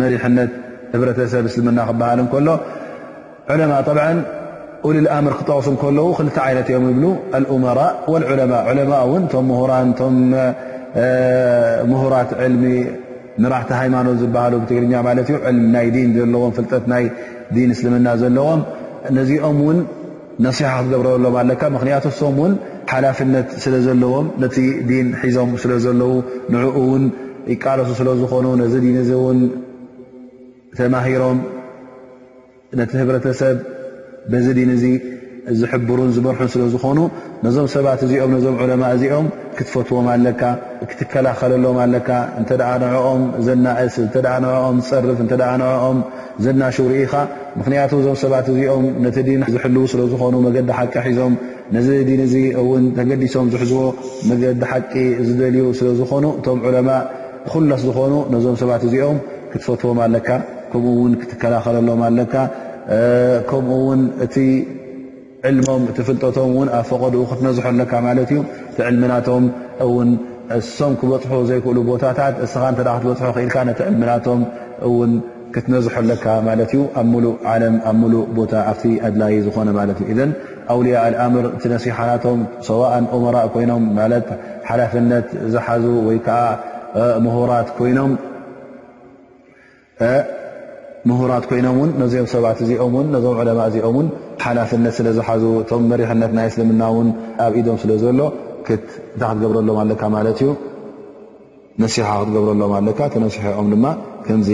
[0.00, 0.52] መሪሕነት
[0.96, 2.48] ሕብረተሰብ እስልምና ክበሃል እከሎ
[3.50, 4.08] ዑለማ ብዓ
[4.96, 7.04] ልልኣምር ክጠቕሱ ከለዉ ክል ዓይነት እዮም ይብ
[7.54, 7.80] እመራ
[8.12, 10.16] ዑለማ ዑማ ውን እቶ ምራን ቶም
[11.90, 12.64] ምሁራት ዕልሚ
[13.44, 17.04] ንራሕቲ ሃይማኖት ዝበሃሉ ብትግርኛ ማለት እዩ ዕልሚ ናይ ዲን ዘለዎም ፍልጠት ናይ
[17.56, 18.60] ዲን እስልምና ዘለዎም
[19.18, 19.78] ነዚኦም ውን
[20.46, 22.54] ነصሓ ክትገብረዘሎ ለካ ምክንያቶ ሶም ውን
[22.92, 24.56] ሓላፍነት ስለ ዘለዎም ነቲ
[24.90, 26.12] ዲን ሒዞም ስለዘለው
[26.54, 27.04] ንዕኡ ውን
[27.54, 29.40] ይቃለሱ ስለ ዝኾኑ ነዚ ዲን እ እውን
[30.80, 31.38] ተማሂሮም
[32.78, 33.56] ነቲ ህብረተሰብ
[34.32, 34.84] በዚ ድን እዙ
[35.58, 36.98] ዝሕብሩን ዝበርሑን ስለ ዝኾኑ
[37.44, 40.40] ነዞም ሰባት እዚኦም ነዞም ዑለማ እዚኦም ክትፈትዎም ኣለካ
[40.90, 42.08] ክትከላኸለሎም ኣለካ
[42.40, 44.14] እንተደኣ ንዕኦም ዘና እስ እንተ
[44.44, 45.98] ንዕኦም ዝፀርፍ እንተደ ንዕኦም
[46.46, 47.12] ዘና ሹውርኢኻ
[47.58, 51.36] ምኽንያቱ እዞም ሰባት እዚኦም ነቲ ድን ዝሕልው ስለዝኾኑ መገዲ ሓቂ ሒዞም
[51.76, 53.84] ነዚ ድን እዚ እውን ተገዲሶም ዝሕዝዎ
[54.32, 54.92] መገዲ ሓቂ
[55.28, 56.90] ዝደልዩ ስለ ዝኾኑ እቶም ዑለማ
[57.54, 59.18] ኩሎስ ዝኾኑ ነዞም ሰባት እዚኦም
[59.54, 60.28] ክትፈትዎም ኣለካ
[62.20, 62.36] ላከ
[63.52, 63.60] ኡ
[65.48, 67.58] እ ም ፍጠቶም ኣብ ቐኡ ክትዝ
[69.12, 69.44] ናቶም
[70.76, 72.18] ሶም ክበፅሑ ዘይክ ቦታታ
[72.52, 72.54] ፅ
[73.44, 74.40] ልካ ቲ ናቶም
[75.54, 76.26] ክትነዝካ
[76.76, 77.04] ዩ ኣ
[79.08, 79.68] ኣድላይ ዝኾነ
[80.78, 81.02] ውያ
[81.34, 81.44] ምር
[81.84, 82.78] ሲቶም ሰ
[83.64, 83.84] ይኖም
[84.70, 86.18] ሓላፍነት ዝሓዙ ይ
[87.50, 88.12] ራት ይኖም
[91.08, 94.06] ምሁራት ኮይኖም እውን ነዚኦም ሰባት እዚኦም ውን ነዞም ዕለማ እዚኦም ውን
[94.44, 97.08] ሓላፍነት ስለዝሓዙ እቶም መሪሕነት ናይ እስልምና እውን
[97.44, 100.50] ኣብ ኢዶም ስለዘሎ ታ ክትገብረሎ ለካ ማለት እዩ
[101.82, 103.84] ነሲሓ ክትገብረሎ ለካ ክነሲሐኦም ድማ
[104.28, 104.50] ከምዚ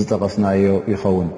[0.00, 1.28] ዝጠቐስናዮ ይኸውን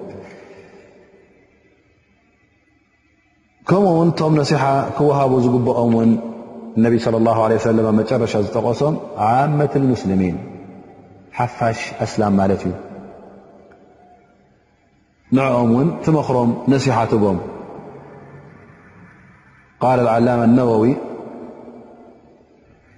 [3.71, 4.63] ከምኡ ውን ቶም ነሲሓ
[4.99, 6.11] ክወሃቡ ዝግብኦም ውን
[6.85, 8.95] ነብይ ለ ላ ለ ሰለ መጨረሻ ዝጠቐሶም
[9.31, 10.37] ዓመት ሙስልሚን
[11.39, 12.73] ሓፋሽ ኣስላም ማለት እዩ
[15.33, 17.39] نعأمون ثمخرم نصيحتبم
[19.81, 20.97] قال العلامة النووي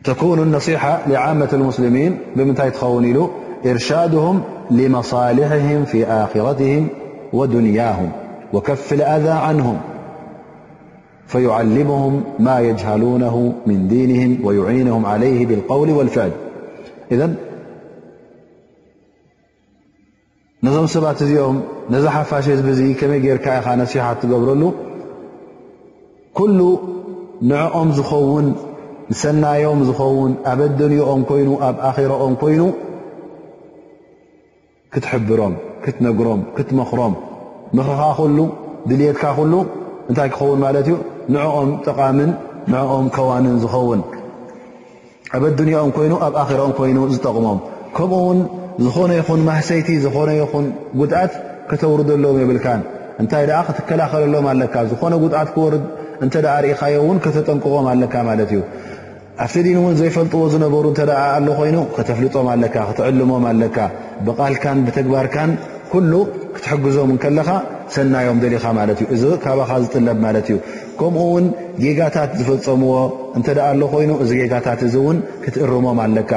[0.04, 3.30] تكون النصيحة لعامة المسلمين بمنتحخونلو
[3.66, 6.88] إرشادهم لمصالحهم في آخرتهم
[7.32, 8.12] ودنياهم
[8.52, 9.78] وكف الآذا عنهم
[11.26, 17.34] فيعلمهم ما يجهلونه من دينهم ويعينهم عليه بالقول والفعلإذ
[20.66, 21.58] ነዞም ሰባት እዚኦም
[21.92, 24.62] ነዚ ሓፋሽ ዚ ብዙ ከመይ ጌይርካ ኢኻ ነስዮሓት ትገብረሉ
[26.38, 26.58] ኩሉ
[27.50, 28.46] ንዕኦም ዝኸውን
[29.12, 32.60] ንሰናዮም ዝኸውን ኣብ ኣድንያኦም ኮይኑ ኣብ ኣራኦም ኮይኑ
[34.94, 35.54] ክትሕብሮም
[35.86, 37.14] ክትነግሮም ክትመኽሮም
[37.76, 38.38] ምክኻ ኩሉ
[38.90, 39.52] ድልየትካ ኩሉ
[40.10, 40.94] እንታይ ክኸውን ማለት እዩ
[41.34, 42.30] ንዕኦም ጠቓምን
[42.72, 44.00] ንኦም ከዋንን ዝኸውን
[45.36, 47.58] ኣብ ኣድንዮኦም ኮይኑ ኣብ ኣሮኦም ኮይኑ ዝጠቕሞም
[47.96, 48.38] ከምኡውን
[48.84, 50.66] ዝኾነ ይኹን ማህሰይቲ ዝኾነ ይኹን
[50.98, 51.32] ጉድኣት
[51.70, 52.82] ከተውርደሎም የብልካን
[53.22, 55.82] እንታይ ደኣ ክትከላኸለሎም ኣለካ ዝኾነ ጉኣት ክወርድ
[56.24, 58.60] እንተኣ ርኢኻዮ እውን ከተጠንቅቆም ኣለካ ማለት እዩ
[59.44, 61.00] ኣብቲ ድን እውን ዘይፈልጥዎ ዝነበሩ እተ
[61.34, 63.76] ኣሎ ኮይኑ ክተፍልጦም ኣካ ክትዕልሞም ኣለካ
[64.26, 65.52] ብቓልካን ብተግባርካን
[65.92, 66.12] ኩሉ
[66.56, 67.48] ክትሕግዞም ከለካ
[67.94, 70.56] ሰናዮም ደሊኻ ማለት እዩ እዚ ካባኻ ዝጥለብ ማለት እዩ
[71.00, 71.46] ከምኡ ውን
[71.84, 72.96] ጌጋታት ዝፈፀምዎ
[73.38, 76.32] እንተኣ ኣሎ ኮይኑ እዚ ጌጋታት እዚ እውን ክትእርሞም ኣለካ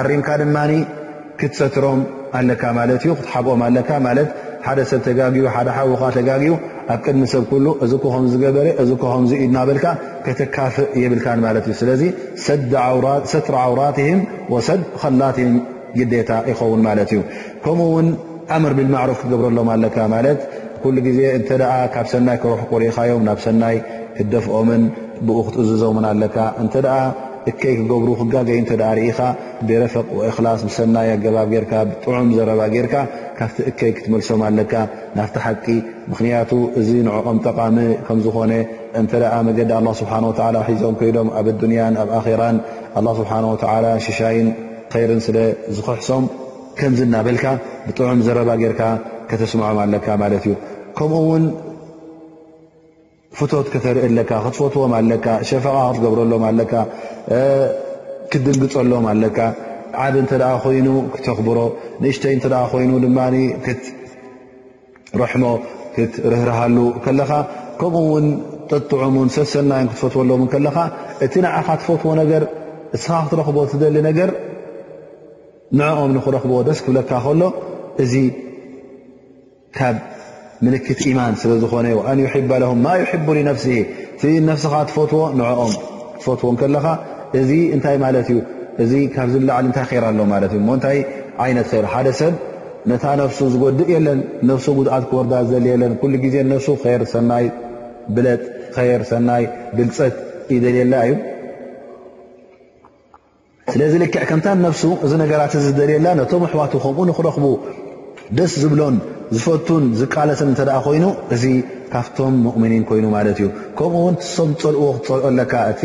[0.00, 0.56] ኣሪምካ ድማ
[1.40, 2.00] ክትሰትሮም
[2.38, 4.28] ኣለካ ማለት እዩ ክትሓብኦም ኣለካ ማለት
[4.66, 6.52] ሓደ ሰብ ተጋግኡ ሓደ ሓዉኻ ተጋግኡ
[6.92, 9.86] ኣብ ቅድሚ ሰብ ኩሉ እዚኮከም ዝገበረ እዚኮከምዚኢድናበልካ
[10.26, 12.02] ከተካፍእ የብልካን ማለት እዩ ስለዚ
[12.44, 12.72] ሰትሪ
[13.64, 14.20] ዓውራትም
[14.54, 15.52] ወሰድ ከላትም
[15.98, 17.20] ግዴታ ይኸውን ማለት እዩ
[17.66, 18.06] ከምኡውን
[18.56, 20.40] ኣምር ብልማዕሩፍ ክትገብረሎም ኣለካ ማለት
[20.84, 23.76] ኩሉ ግዜ እንተ ኣ ካብ ሰናይ ክረሑ ቆሪኢኻዮም ናብ ሰናይ
[24.16, 24.82] ክደፍኦምን
[25.26, 26.52] ብኡ ክትእዝዞምን ኣለካእ
[27.50, 29.18] እከይ ክገብሩ ክጋገይ እተደኣ ርኢኻ
[29.68, 32.94] ብረፍቅ ወእክላስ ምሰናይ ኣገባብ ጌይርካ ብጥዑም ዘረባ ጌርካ
[33.38, 34.72] ካብቲ እከይ ክትመልሶም ኣለካ
[35.18, 35.64] ናፍቲ ሓቂ
[36.10, 37.76] ምኽንያቱ እዚ ንዕኦም ጠቃሚ
[38.06, 38.52] ከም ዝኾነ
[39.00, 40.24] እንተ ደኣ መገዲ ኣላ ስብሓን
[40.56, 42.56] ላ ሒዞም ኮይዶም ኣብ ኣዱንያን ኣብ ኣራን
[43.00, 44.48] ኣላ ስብሓንወተዓላ ሽሻይን
[44.94, 46.24] ኸይርን ስለዝክሕሶም
[46.80, 47.46] ከንዝናበልካ
[47.86, 48.80] ብጥዑም ዘረባ ጌርካ
[49.30, 51.22] ከተስምዖም ኣለካ ማለት እዩኡው
[53.38, 56.72] ፍቶት ከተርእ ኣለካ ክትፈትዎምለካ ሸፈቓ ክትገብረሎ ለካ
[58.30, 59.38] ክትድንግፀሎለካ
[60.02, 61.58] ዓብ እንተ ደ ኮይኑ ክተኽብሮ
[62.02, 63.18] ንእሽተይ እተ ኮይኑ ድማ
[63.64, 65.44] ክትረሕሞ
[65.94, 67.32] ክትርህርሃሉ ከለካ
[67.80, 68.26] ከምኡ እውን
[68.70, 70.76] ጠጥዑምን ሰብሰናዩን ክትፈትወሎምን ከለካ
[71.26, 72.42] እቲ ንዓኻ ትፈትዎ ነገር
[72.94, 74.30] ንስኻ ክትረክቦ ትደሊ ነገር
[75.80, 77.42] ንዕኦም ንክረኽቦዎ ደስ ክብለካ ከሎ
[78.02, 78.14] እዚ
[79.78, 79.96] ካብ
[80.66, 83.66] ምልክት ኢማን ስለዝኾነ ኣን ዩሕባ ለም ማ ይሕቡ ነፍሲ
[84.50, 85.72] ነፍስኻ ትፈትዎ ንኦም
[86.20, 86.86] ትፈትዎን ከለካ
[87.40, 88.38] እዚ እንታይ ማለት እዩ
[88.82, 90.98] እዚ ካብዚ ላዕሊ እንታይ ር ኣሎ ማለት እዩሞ እንታይ
[91.44, 92.34] ዓይነት ይሩ ሓደ ሰብ
[92.90, 94.18] ነታ ነፍሱ ዝጎድእ የለን
[94.50, 96.66] ነፍሱ ጉድኣት ክወርዳ ዝልየለን ኩሉ ግዜ ነፍሱ
[97.00, 97.46] ር ሰናይ
[98.16, 98.42] ብለጥ
[98.98, 99.42] ር ሰናይ
[99.76, 100.16] ብልፀት
[100.54, 101.14] ይደልየላ እዩ
[103.72, 107.46] ስለ ዝልክዕ ከምታ ነፍሱ እዚ ነገራት እ ዝደልየላ ነቶም ኣሕዋቱ ከምኡ ንኽረኽቡ
[108.38, 108.96] ደስ ዝብሎን
[109.36, 111.04] ዝፈቱን ዝቃለስን እንተ ደኣ ኮይኑ
[111.34, 111.44] እዚ
[111.92, 113.46] ካብቶም ሙእምኒን ኮይኑ ማለት እዩ
[113.78, 115.82] ከምኡውን ሶም ዝፀልእዎ ክትፀልኦ ኣለካ እቲ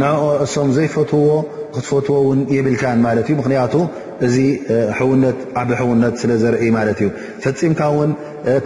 [0.00, 1.28] ንኦ እሶም ዘይፈትዎ
[1.74, 3.74] ክትፈትዎውን የብልካን ማለት እዩ ምክንያቱ
[4.26, 4.36] እዚ
[5.10, 7.08] ውነት ዓብ ሕውነት ስለ ዘርኢ ማለት እዩ
[7.44, 8.10] ፈፂምካ እውን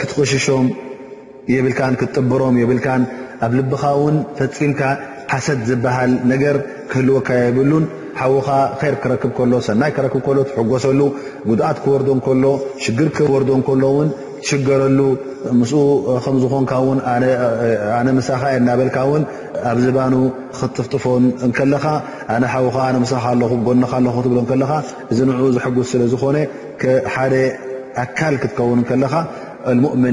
[0.00, 0.66] ክትቕሽሾም
[1.54, 3.02] የብልካን ክትጥብሮም የብልካን
[3.44, 4.80] ኣብ ልብኻ ውን ፈፂምካ
[5.32, 6.44] ሓሰ ዝበሃል ነገ
[6.90, 7.84] ክህልወካብሉን
[8.32, 8.48] ዉኻ
[8.92, 11.00] ር ክክብ ከሎ ሰናይ ክክ ሎ ትጎሰሉ
[11.50, 12.00] ጉኣት ክወር
[12.44, 12.48] ሎ
[12.84, 13.42] ሽር ክወር
[13.82, 13.88] ሎ
[14.48, 14.98] ሽገረሉ
[15.60, 15.62] ም
[16.42, 16.80] ዝኾን ኻ
[18.56, 18.96] የናበካ
[19.70, 20.14] ኣብ ዝባኑ
[20.76, 21.04] ክፍጥፎ
[21.56, 21.86] ኻ ኻ
[23.94, 24.60] ኻ ጎ ብ
[25.12, 25.20] እዚ
[25.56, 26.36] ዝጉስ ስለዝኾነ
[28.04, 29.14] ኣካል ክትከውን ኻ
[29.70, 30.04] ؤም ؤም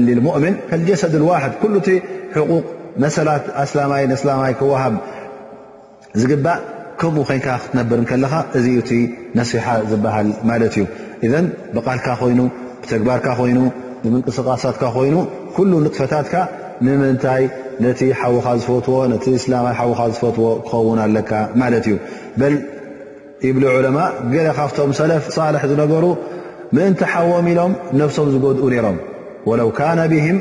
[0.90, 1.02] ጀሰ
[2.50, 2.60] ዋ
[3.04, 4.94] መሰላት ኣስላማይ ስላማይ ክወሃብ
[6.20, 6.58] ዝግባእ
[7.00, 8.90] ከምኡ ኮይንካ ክትነብር ከለካ እዚ እቲ
[9.38, 10.84] ነሲሓ ዝበሃል ማለት እዩ
[11.26, 12.40] እዘን ብቓልካ ኮይኑ
[12.82, 13.58] ብተግባርካ ኮይኑ
[14.04, 15.16] ንምንቅስቃሳትካ ኮይኑ
[15.56, 16.34] ኩሉ ንጥፈታትካ
[16.86, 17.42] ንምንታይ
[17.84, 19.18] ነቲ ሓዉኻ ዝፈትዎ እላይ
[19.90, 21.32] ውካ ዝፈትዎ ክኸውን ኣለካ
[21.62, 21.96] ማለት እዩ
[22.40, 23.98] በ ብ ዑለማ
[24.34, 25.24] ገለ ካብቶም ሰለፍ
[25.54, 26.04] ልሕ ዝነበሩ
[26.76, 28.98] ምእንቲ ሓዎም ኢሎም ነፍሶም ዝጎድኡ ነይሮም
[29.50, 30.38] ወለው ካነ ብህም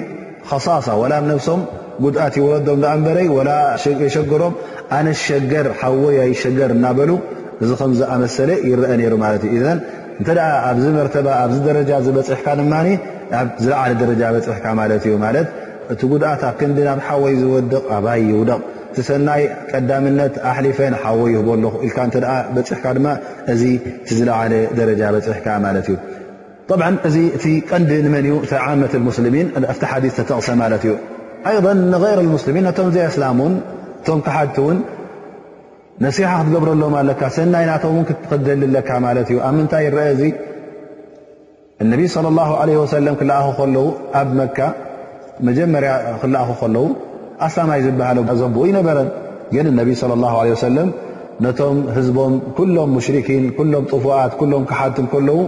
[0.65, 1.61] ሳሳ ወላ ነፍሶም
[2.03, 3.27] ጉድኣት ይውረዶም ኣንበረይ
[4.05, 4.53] የሸገሮም
[4.97, 5.51] ኣነ ሸገ
[6.01, 7.11] ወ ይ ሸገር እናበሉ
[7.63, 9.15] እዚ ከዝኣመሰለ ይረአ ሩ
[9.55, 9.63] እ
[10.69, 10.99] ኣብ መ
[11.39, 12.47] ኣ ዝበፅሕካ
[13.63, 13.81] ዝለዓ
[14.21, 14.67] ጃ ፅሕካ
[15.11, 15.17] ዩ
[15.93, 18.59] እቲ ጉድት ኣብ ክንዲ ናብ ሓወይ ዝወድቕ ኣባይ ይውደቕ
[19.07, 20.77] ሰናይ ቀዳምነት ኣሊፈ
[21.21, 21.35] ወይ
[22.33, 22.37] ኣ
[22.69, 22.85] ፅሕ
[23.53, 23.57] እ
[24.17, 25.39] ዝለለ ጃ በፅሕ
[25.91, 25.95] ዩ
[27.07, 28.25] እዚ እ ቀንዲ ንመን
[28.67, 29.47] ዓመት ስሚን
[29.81, 30.93] ቲ ሓ ተተቕሰ ማት እዩ
[31.47, 33.53] ኣይض ንغይረ ሙስልሚን ነቶም ዘይ ኣስላሙን
[33.99, 34.77] እቶም ክሓድቲ ውን
[36.03, 40.23] ነሲሓ ክትገብረሎ ማለካ ሰናይ ናቶም ውን ክደልለካ ማለት እዩ ኣብ ምንታይ ይረአ ዚ
[41.83, 42.25] እነቢ صለ
[42.69, 43.87] ለ ሰለም ክልኣኹ ከለዉ
[44.21, 44.57] ኣብ መካ
[45.47, 46.85] መጀመርያ ክላእኹ ከለዉ
[47.47, 49.09] ኣስማይ ዝበሃሎ ዘብኡ ይነበረን
[49.55, 50.89] ግን ነቢ ص ላ ሰለም
[51.45, 55.39] ነቶም ህዝቦም ኩሎም ሙሽሪኪን ኩሎም ጡፉኣት ሎም ክሓድቲ ከለዉ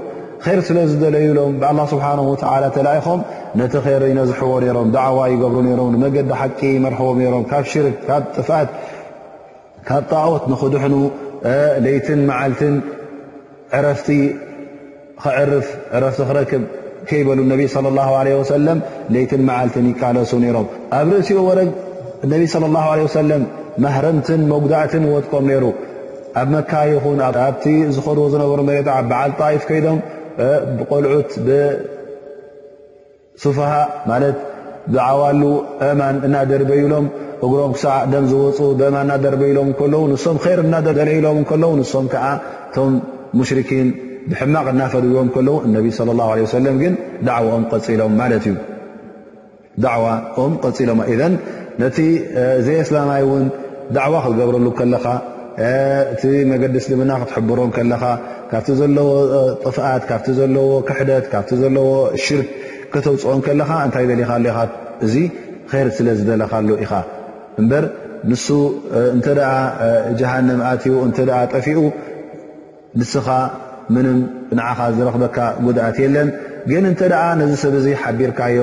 [0.46, 2.20] ይር ስለዝደለዩሎም ብ ስብሓን
[2.62, 3.20] ላ ተላኢኾም
[3.60, 3.74] ነቲ
[4.18, 4.72] ነዝዎ
[5.06, 5.68] ዕዋ ይገብሩ
[6.04, 7.02] መዲ ሓቂ መርቦ
[7.34, 8.70] ሮም ካብ ሽርክ ካብ ጥፋት
[9.88, 10.84] ካብ ጣኦት ንክድሕ
[11.96, 12.62] ይት መዓልት
[13.86, 14.10] ረፍቲ
[15.52, 15.64] ር
[16.04, 16.18] ረፍ
[16.52, 17.40] ክክ ይበሉ
[17.74, 20.68] صى اه عه ትን ዓልትን يካለሱ ሮም
[21.00, 21.70] ኣብ ርእኡ ወረግ
[22.54, 23.42] صى اله عه
[23.84, 25.66] ማረምትን ጉዳእትን ወጥቀም ሩ
[26.40, 27.54] ኣብ መካ ኣ
[27.96, 28.72] ዝድዎ ዝነበሩ መ
[29.12, 31.36] በዓ ئፍ ምልት
[33.44, 33.74] ሱፋሃ
[34.10, 34.38] ማለት
[34.96, 35.42] ድዓዋሉ
[35.88, 37.06] እማን እናደርበይሎም
[37.46, 40.18] እግሮም ክሳዕ ደም ዝወፁ ብእማን እናደርበይሎም ከለዉ ንም
[40.50, 40.62] ይር
[41.10, 42.26] ለይሎም ከለዉ ንሶም ከዓ
[42.76, 42.94] ቶም
[43.40, 43.88] ሙሽርኪን
[44.32, 45.88] ብሕማቕ እናፈድውዎም ከለው እነቢ
[46.20, 46.94] ላه ሰለ ግን
[48.20, 48.34] ምሎ
[49.88, 51.34] እዩዋኦም ፂሎም እን
[51.82, 51.98] ነቲ
[52.66, 53.46] ዘይ እስላማይ እውን
[53.96, 55.06] ዳዕዋ ክትገብረሉ ከለኻ
[56.14, 56.22] እቲ
[56.52, 58.04] መገዲ ስልምና ክትሕብሮም ከለኻ
[58.52, 59.10] ካብቲ ዘለዎ
[59.64, 61.88] ጥፍኣት ካብቲ ዘለዎ ክሕደት ካብቲ ዘለዎ
[62.26, 62.50] ሽርክ
[62.94, 64.60] ከተውፅኦም ከለኻ እንታይ ደሊኻሎ ኢኻ
[65.06, 65.16] እዚ
[65.72, 66.94] ኸይር ስለ ዝደለካሉ ኢኻ
[67.62, 67.86] እምበር
[68.32, 68.48] ንሱ
[69.16, 69.50] እንተደኣ
[70.20, 71.78] ጃሃንም ኣትው እንተኣ ጠፊኡ
[73.00, 73.28] ንስኻ
[73.96, 74.18] ምንም
[74.58, 76.30] ንዓኻ ዝረክበካ ጉድኣት የለን
[76.72, 78.60] ግን እንተ ደኣ ነዚ ሰብ እዙ ሓቢርካዮ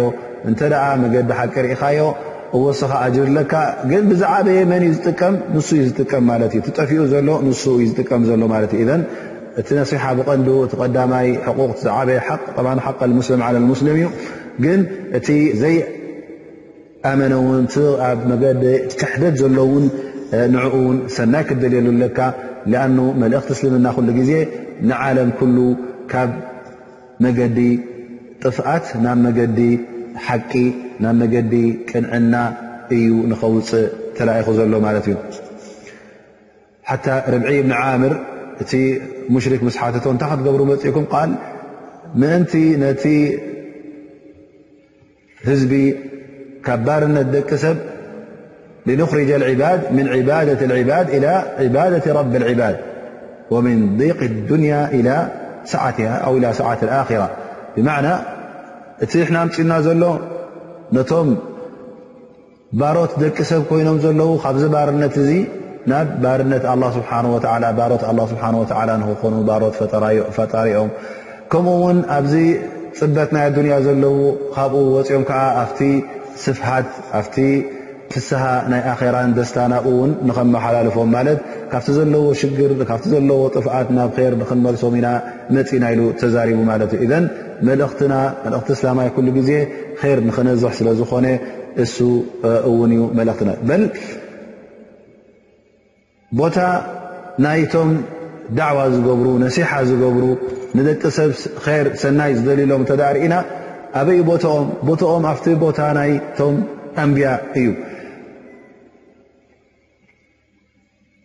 [0.49, 2.03] እንተደኣ መገዲ ሓቂርኢኻዮ
[2.57, 3.53] እወስኻ ኣጅርለካ
[3.91, 8.23] ግን ብዛዕበ የመን እዩ ዝጥቀም ንሱ እዩ ዝጥቀም ማለት እዩ ትጠፊኡ ዘሎ ንሱ እዩ ዝጥቀም
[8.29, 9.03] ዘሎ ማለት እዩ ኢዘን
[9.61, 11.57] እቲ ነሲሓ ብቐንዱ እቲ ቐዳማይ ቁቅ
[11.99, 14.05] ዓበየ ሓቅ ጠማኑ ሓቀ ሙስልም ለ ሙስልም እዩ
[14.65, 14.81] ግን
[15.19, 15.29] እቲ
[15.63, 17.63] ዘይኣመነውን
[18.09, 18.65] ኣብ መገዲ
[19.01, 19.85] ቸሕደድ ዘሎውን
[20.53, 22.19] ንኡ ውን ሰናይ ክደልየሉ ለካ
[22.83, 22.85] ኣ
[23.23, 24.31] መልእኽቲ እስልምና ኩሉ ግዜ
[24.89, 25.57] ንዓለም ኩሉ
[26.13, 26.31] ካብ
[27.25, 27.59] መገዲ
[28.43, 29.59] ጥፍኣት ናብ መገዲ
[30.27, 30.53] ሓቂ
[31.03, 31.55] ናብ መገዲ
[31.91, 32.35] ቅንዕና
[32.97, 33.71] እዩ ንኸውፅእ
[34.17, 35.17] ተላኢኹ ዘሎ ማለት እዩ
[36.89, 38.13] ሓታ ርብዒ ብኒ ዓምር
[38.61, 38.65] እ
[39.35, 41.31] مሽرك مسሓ ታ ختብر መك ل
[42.21, 42.53] مእنت
[42.83, 43.03] نت
[45.49, 45.73] ህዝب
[46.65, 47.77] ካ برنት ደቂ ሰብ
[48.87, 49.47] لنخرج ن ة
[51.17, 51.33] إلى
[51.69, 52.77] عبادة رب العباد
[53.51, 55.15] ومن ضيق الدنيا إلى
[55.65, 55.75] س
[56.27, 57.27] أو إلى سعة الآخرة
[57.77, 58.07] بمعن
[59.05, 60.03] እቲ ن مፅና ዘሎ
[60.97, 61.29] نቶم
[62.81, 64.21] بሮት ደቂ ሰብ ይኖም ዘዉ
[64.63, 65.03] ዚ برن
[65.91, 66.65] ናብ ባርነት
[66.97, 67.11] ስብሓ
[67.65, 69.75] ላ ባሮት ስብሓ ወላ ንክኾኑ ባሮት
[70.37, 70.91] ፈጣሪኦም
[71.53, 72.35] ከምኡ ውን ኣብዚ
[72.99, 74.17] ፅበት ናይ ኣዱንያ ዘለው
[74.57, 75.81] ካብኡ ወፅኦም ከዓ ኣብቲ
[76.45, 77.37] ስፍሃት ኣፍቲ
[78.13, 81.41] ፍስሓ ናይ ኣራን ደስታ ናብኡ ውን ንኸመሓላልፎም ማለት
[81.73, 85.09] ካብቲ ዘለዎ ሽግር ካብቲ ዘለዎ ጥፍኣት ናብ ር ንክንመርሶም ኢና
[85.57, 87.25] መፂና ኢሉ ተዛሪቡ ማለት ዩ ኢዘን
[87.69, 88.15] መልእኽትና
[88.45, 89.51] መልእኽቲ እስላማዊ ኩሉ ግዜ
[90.17, 91.27] ር ንኽነዝሕ ስለ ዝኾነ
[91.85, 91.97] እሱ
[92.71, 93.53] እውን እዩ መልእኽትና
[96.39, 96.61] ቦታ
[97.45, 97.91] ናይቶም
[98.59, 100.25] ዳዕዋ ዝገብሩ ነሲሓ ዝገብሩ
[100.79, 101.31] ንደቂ ሰብ
[101.85, 103.35] ር ሰናይ ዝደልሎም ተዳርኢና
[104.01, 104.19] ኣበይ
[105.05, 106.57] ኦኦም ኣብቲ ቦታ ናይቶም
[107.05, 107.29] ኣንብያ
[107.61, 107.69] እዩ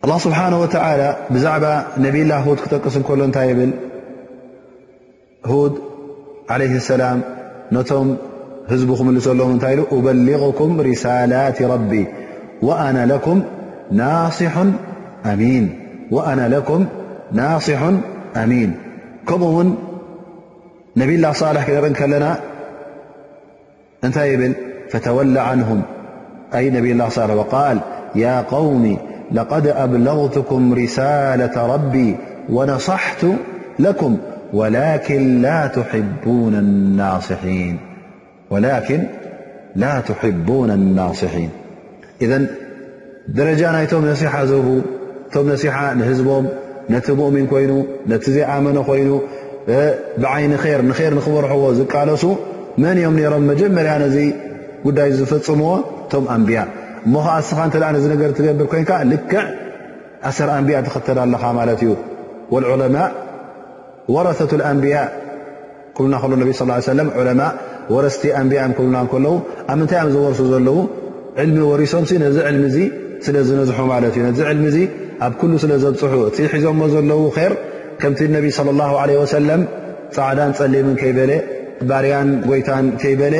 [0.06, 1.02] ኣ ስብሓነه ወላ
[1.34, 1.66] ብዛዕባ
[2.04, 3.72] ነብላ ድ ክጠቅስ እከሎ እንታይ ብል
[5.74, 5.76] ድ
[6.54, 7.18] ዓለ ሰላም
[7.76, 8.08] ነቶም
[8.72, 11.92] ህዝቡ ክምልሰሎዎም እንታይ ኢሉ أበሊغኩም ሪሳላት ራቢ
[12.86, 13.38] ኣነ ለኩም
[14.00, 14.44] ናصሑ
[15.26, 15.78] أمين
[16.10, 16.86] وأنا لكم
[17.32, 17.82] ناصح
[18.36, 18.72] أمين
[19.26, 19.74] كممن
[20.96, 22.38] نبي الله صالح كأنك لنا
[24.04, 24.52] أنتيبل
[24.90, 25.82] فتولى عنهم
[26.54, 27.78] أي نبي الله لصالح وقال
[28.14, 28.98] يا قومي
[29.32, 32.16] لقد أبلغتكم رسالة ربي
[32.48, 33.26] ونصحت
[33.78, 34.16] لكم
[34.52, 35.42] ولكن
[39.74, 41.50] لا تحبون الناصحين
[42.22, 42.46] إذن
[43.28, 44.80] درجانأيتم نصيح ذوبو
[45.34, 46.44] እቶም ነሲሓ ንህዝቦም
[46.94, 47.70] ነቲ ሙእሚን ኮይኑ
[48.10, 49.08] ነቲ ዘይኣመኖ ኮይኑ
[50.22, 52.24] ብዓይኒ ር ንር ንኽመርሕዎ ዝቃለሱ
[52.82, 54.16] መን እዮም ነሮም መጀመርያ ነዚ
[54.84, 55.70] ጉዳይ ዝፈፅምዎ
[56.06, 56.60] እቶም ኣንብያ
[57.06, 59.40] እሞ ከዓ እስኻ እንተኣ ነዚ ነገር ትገብር ኮይንካ ልክዕ
[60.30, 61.90] ኣሰር ኣንብያ ትኸተል ኣለኻ ማለት እዩ
[62.54, 63.10] ዑለማء
[64.14, 64.96] ወረሰት ኣንብያ
[65.96, 66.54] ክብሉና ከሎ ብ
[66.88, 67.42] ስ ለ ዑማ
[67.94, 69.34] ወረስቲ ኣንብያ እ ክብልና ከለዉ
[69.72, 70.78] ኣብ ምንታይ እዮም ዝወርሱ ዘለዉ
[71.44, 72.78] ዕልሚ ወሪሶምሲ ነዚ ዕልሚ እዙ
[73.26, 74.64] ስለ ዝነዝሑ ማለት እዩ ነዚ ዕልሚ
[75.26, 77.54] ኣብ ኩሉ ስለ ዘብፅሑ እቲ ሒዞሞ ዘለው ር
[78.02, 79.62] ከምቲ ነቢይ ለ ላ ለ ወሰለም
[80.16, 81.32] ፃዕዳን ፀሊምን ከይበለ
[81.88, 83.36] ባርያን ጎይታን ከይበለ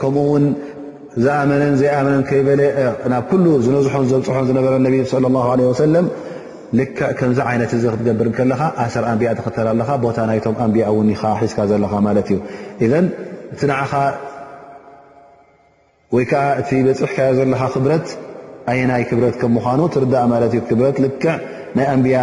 [0.00, 0.46] ከምኡ ውን
[1.24, 2.60] ዝኣመነን ዘይኣመነን ይበለ
[3.12, 4.88] ናብ ኩሉ ዝነዝሖን ዘብፅሖን ዝነበረ ነ
[5.82, 6.06] ሰለም
[6.78, 6.80] ል
[7.18, 12.28] ከምዚ ዓይነት ዚ ክትገብርከለካ ኣሰር ኣንቢያ ትኽተር ኣለካ ቦታ ናይቶም ኣንብያ እውን ይካሒዝካ ዘለካ ማለት
[12.32, 12.38] እዩ
[13.00, 13.06] እን
[13.54, 13.92] እቲ ንዓኻ
[16.14, 18.06] ወይ ከዓ እቲ በፂሕ ካዮ ዘለካ ክብረት
[18.72, 21.28] ኣየ ናይ ክብረት ከም ምዃኑ ትርዳእ ማለት እዩ ክብረት ልክዕ
[21.76, 22.18] ናይ ኣንብያ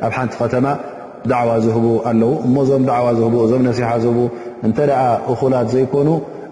[0.04, 0.66] ኣብ ሓንቲ ከተማ
[1.30, 4.18] ዳዕዋ ዝህቡ ኣለው እሞ ዞም ዕዋ ህቡ እዞም ሲሓ ዝህቡ
[4.66, 4.90] እንተኣ
[5.32, 6.08] እኹላት ዘይኮኑ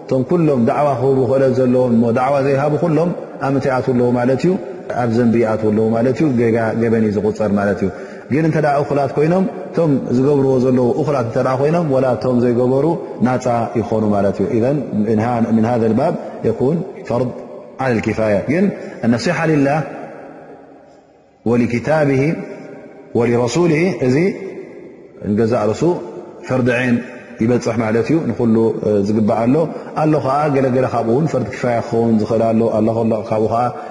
[0.09, 1.83] ቶም ኩሎም ዳዕዋ ክህቡ ክእለ ዘለዎ
[2.19, 3.09] ዳዕዋ ዘይሃቡ ኩሎም
[3.47, 4.53] ኣምንታይኣት ለ ማለ ዩ
[5.03, 7.89] ኣብ ዘንብኣት ለ ማ ዩ ገጋ ገበኒ ዝቁፀር ማለት እዩ
[8.33, 8.57] ግን እተ
[8.95, 9.45] እላት ኮይኖም
[9.77, 10.79] ቶም ዝገብርዎ ዘለ
[11.15, 12.85] ላት እተ ኮይኖም ላ ቶም ዘይገበሩ
[13.27, 13.45] ናፃ
[13.79, 14.73] ይኮኑ ማለት እዩ እ
[15.55, 16.13] ም ሃذ ባብ
[16.47, 16.77] የን
[17.09, 17.23] ፈር
[18.07, 18.65] ኪፋያ ግን
[19.15, 19.79] ነሲሓ ላ
[21.49, 22.09] ወክታብ
[23.19, 23.73] ወረሱሊ
[24.07, 24.15] እዚ
[25.31, 25.81] ንገዛእ ርሱ
[26.47, 26.95] ፈርዲ ዐይን
[27.43, 28.55] ይበፅሕ ማለት እዩ ንኩሉ
[29.07, 29.55] ዝግባኣኣሎ
[30.01, 32.81] ኣሎ ከዓ ገለገለ ካብኡ ውን ፈርዲ ክፋያ ክኸውን ዝኽእልሎ ኣ
[33.29, 33.53] ካብኡ ከዓ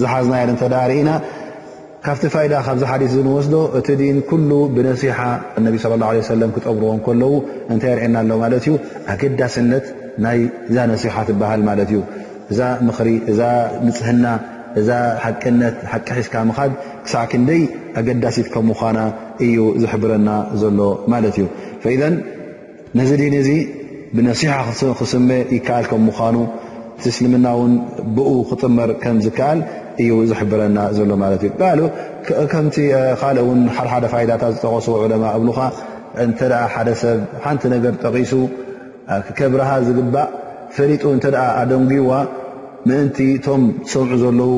[0.00, 1.10] ዝሓዝና ያ ንተዳርኢና
[2.04, 5.18] ካብቲ ፋይዳ ካብዚ ሓዲስ ዝንወስዶ እቲ ድን ኩሉ ብነሲሓ
[5.58, 7.32] እነቢ ስለ ላ ለ ሰለም ክጠምርዎን ከለው
[7.72, 8.74] እንታይ የርአየና ኣሎ ማለት እዩ
[9.14, 9.86] ኣገዳስነት
[10.24, 12.00] ናይዛ ነሲሓ ትበሃል ማለት እዩ
[12.52, 13.40] እዛ ምኽሪ እዛ
[13.86, 14.24] ምፅህና
[14.82, 14.88] እዛ
[15.24, 16.72] ሓቂነት ሓቂ ሒስካ ምካድ
[17.04, 17.62] ክሳዕክንደይ
[18.00, 18.98] ኣገዳሲት ከም ምኳና
[19.46, 20.30] እዩ ዝሕብረና
[20.62, 20.80] ዘሎ
[21.14, 21.46] ማለት እዩ
[21.84, 22.00] ፈዘ
[23.00, 23.50] ነዚ ድን እዚ
[24.16, 24.54] ብነሲሓ
[25.00, 26.36] ክስመ ይከኣል ከም ምዃኑ
[26.98, 27.72] እቲ እስልምና ውን
[28.16, 29.58] ብኡ ክጥመር ከም ዝከኣል
[30.02, 31.52] እዩ ዝሕብረና ዘሎ ማለት እዩ
[32.26, 32.76] ካ ከምቲ
[33.20, 35.60] ካእ ን ሓደሓደ ፋይዳታት ዝጠቀስዎ ዑለማ እብሉካ
[36.24, 36.38] እንተ
[36.74, 38.32] ሓደ ሰብ ሓንቲ ነገር ጠቒሱ
[39.38, 40.28] ከብረሃ ዝግባእ
[40.76, 41.24] ፈሪጡ እንተ
[41.60, 42.12] ኣደንጉዋ
[42.88, 44.52] ምእንቲ እቶም ሰምዑ ዘለው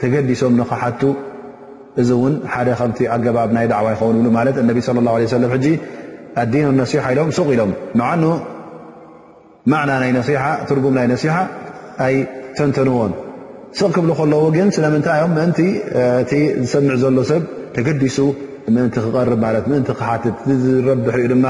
[0.00, 1.02] ተገዲሶም ንካሓቱ
[2.00, 5.50] እዚ እውን ሓደ ከምቲ ኣገባብ ናይ ዳዕዋ ይኸውን ይብሉ ማለት እነቢ ለ ላه ه ሰለም
[5.54, 5.66] ሕጂ
[6.42, 7.70] ኣዲኖም ነሲሓ ኢሎም ሱቕ ኢሎም
[8.00, 8.22] መዓኑ
[9.72, 9.92] ማዕና
[10.68, 11.34] ትጉም ናይ ነሲሓ
[12.06, 12.14] ኣይ
[12.58, 13.12] ተንተንዎን
[13.76, 17.42] ስቕ ክብሉ ከለዎ ግን ስለምንታይ ዮም ምን እ ዝሰምዕ ዘሎ ሰብ
[17.76, 18.18] ተገዲሱ
[18.74, 19.28] ምን ክር
[19.76, 20.24] ን ክሓት
[20.62, 21.46] ዝረብሕኡ ድማ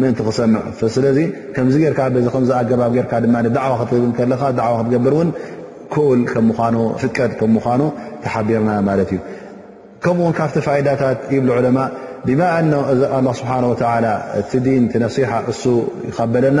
[0.00, 0.62] ምን ክሰምዕ
[0.96, 1.18] ስለዚ
[1.54, 2.00] ከምዚ ርካ
[2.34, 2.94] ከ ኣገባብ
[3.66, 5.30] ዕዋ ክትብ ከካ ዕዋ ክትገብር ን
[5.94, 7.18] ክል ከም ምኑ ፍቀ
[7.54, 7.82] ምኑ
[8.24, 9.20] ተሓቢርና ማለት እዩ
[10.04, 11.78] ከምኡውን ካብቲ ፋይዳታት ይብል ዕለማ
[12.26, 12.30] ድ
[13.40, 13.52] ስብሓ
[14.40, 14.50] እቲ
[14.82, 15.62] ን ነሲሓ እሱ
[16.08, 16.60] ይካበለና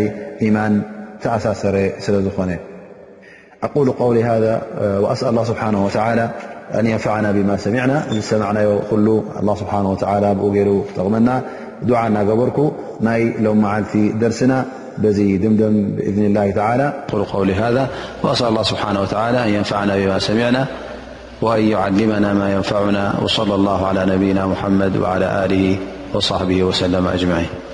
[0.00, 0.02] ይ
[0.48, 0.72] يማن
[1.22, 2.50] ተኣሳሰረ ስ ዝኾن
[3.74, 4.46] قل ل ذ
[5.18, 6.24] س الله حنه ولى
[6.74, 10.36] أن ينفعنا بما سمعنا سمعناقل الله سبحانه وتعالى
[10.98, 11.42] غمنا
[11.82, 14.64] دعانا جبرك ن لو معلت درسنا
[14.98, 17.88] بذي دمدم بإذن الله تعالى قل قول هذا
[18.22, 20.66] وأسأل الله سبحانه وتعالى أن ينفعنا بما سمعنا
[21.42, 25.76] وأن يعلمنا ما ينفعنا وصلى الله على نبينا محمد وعلى آله
[26.14, 27.71] وصحبه وسلم أجمعين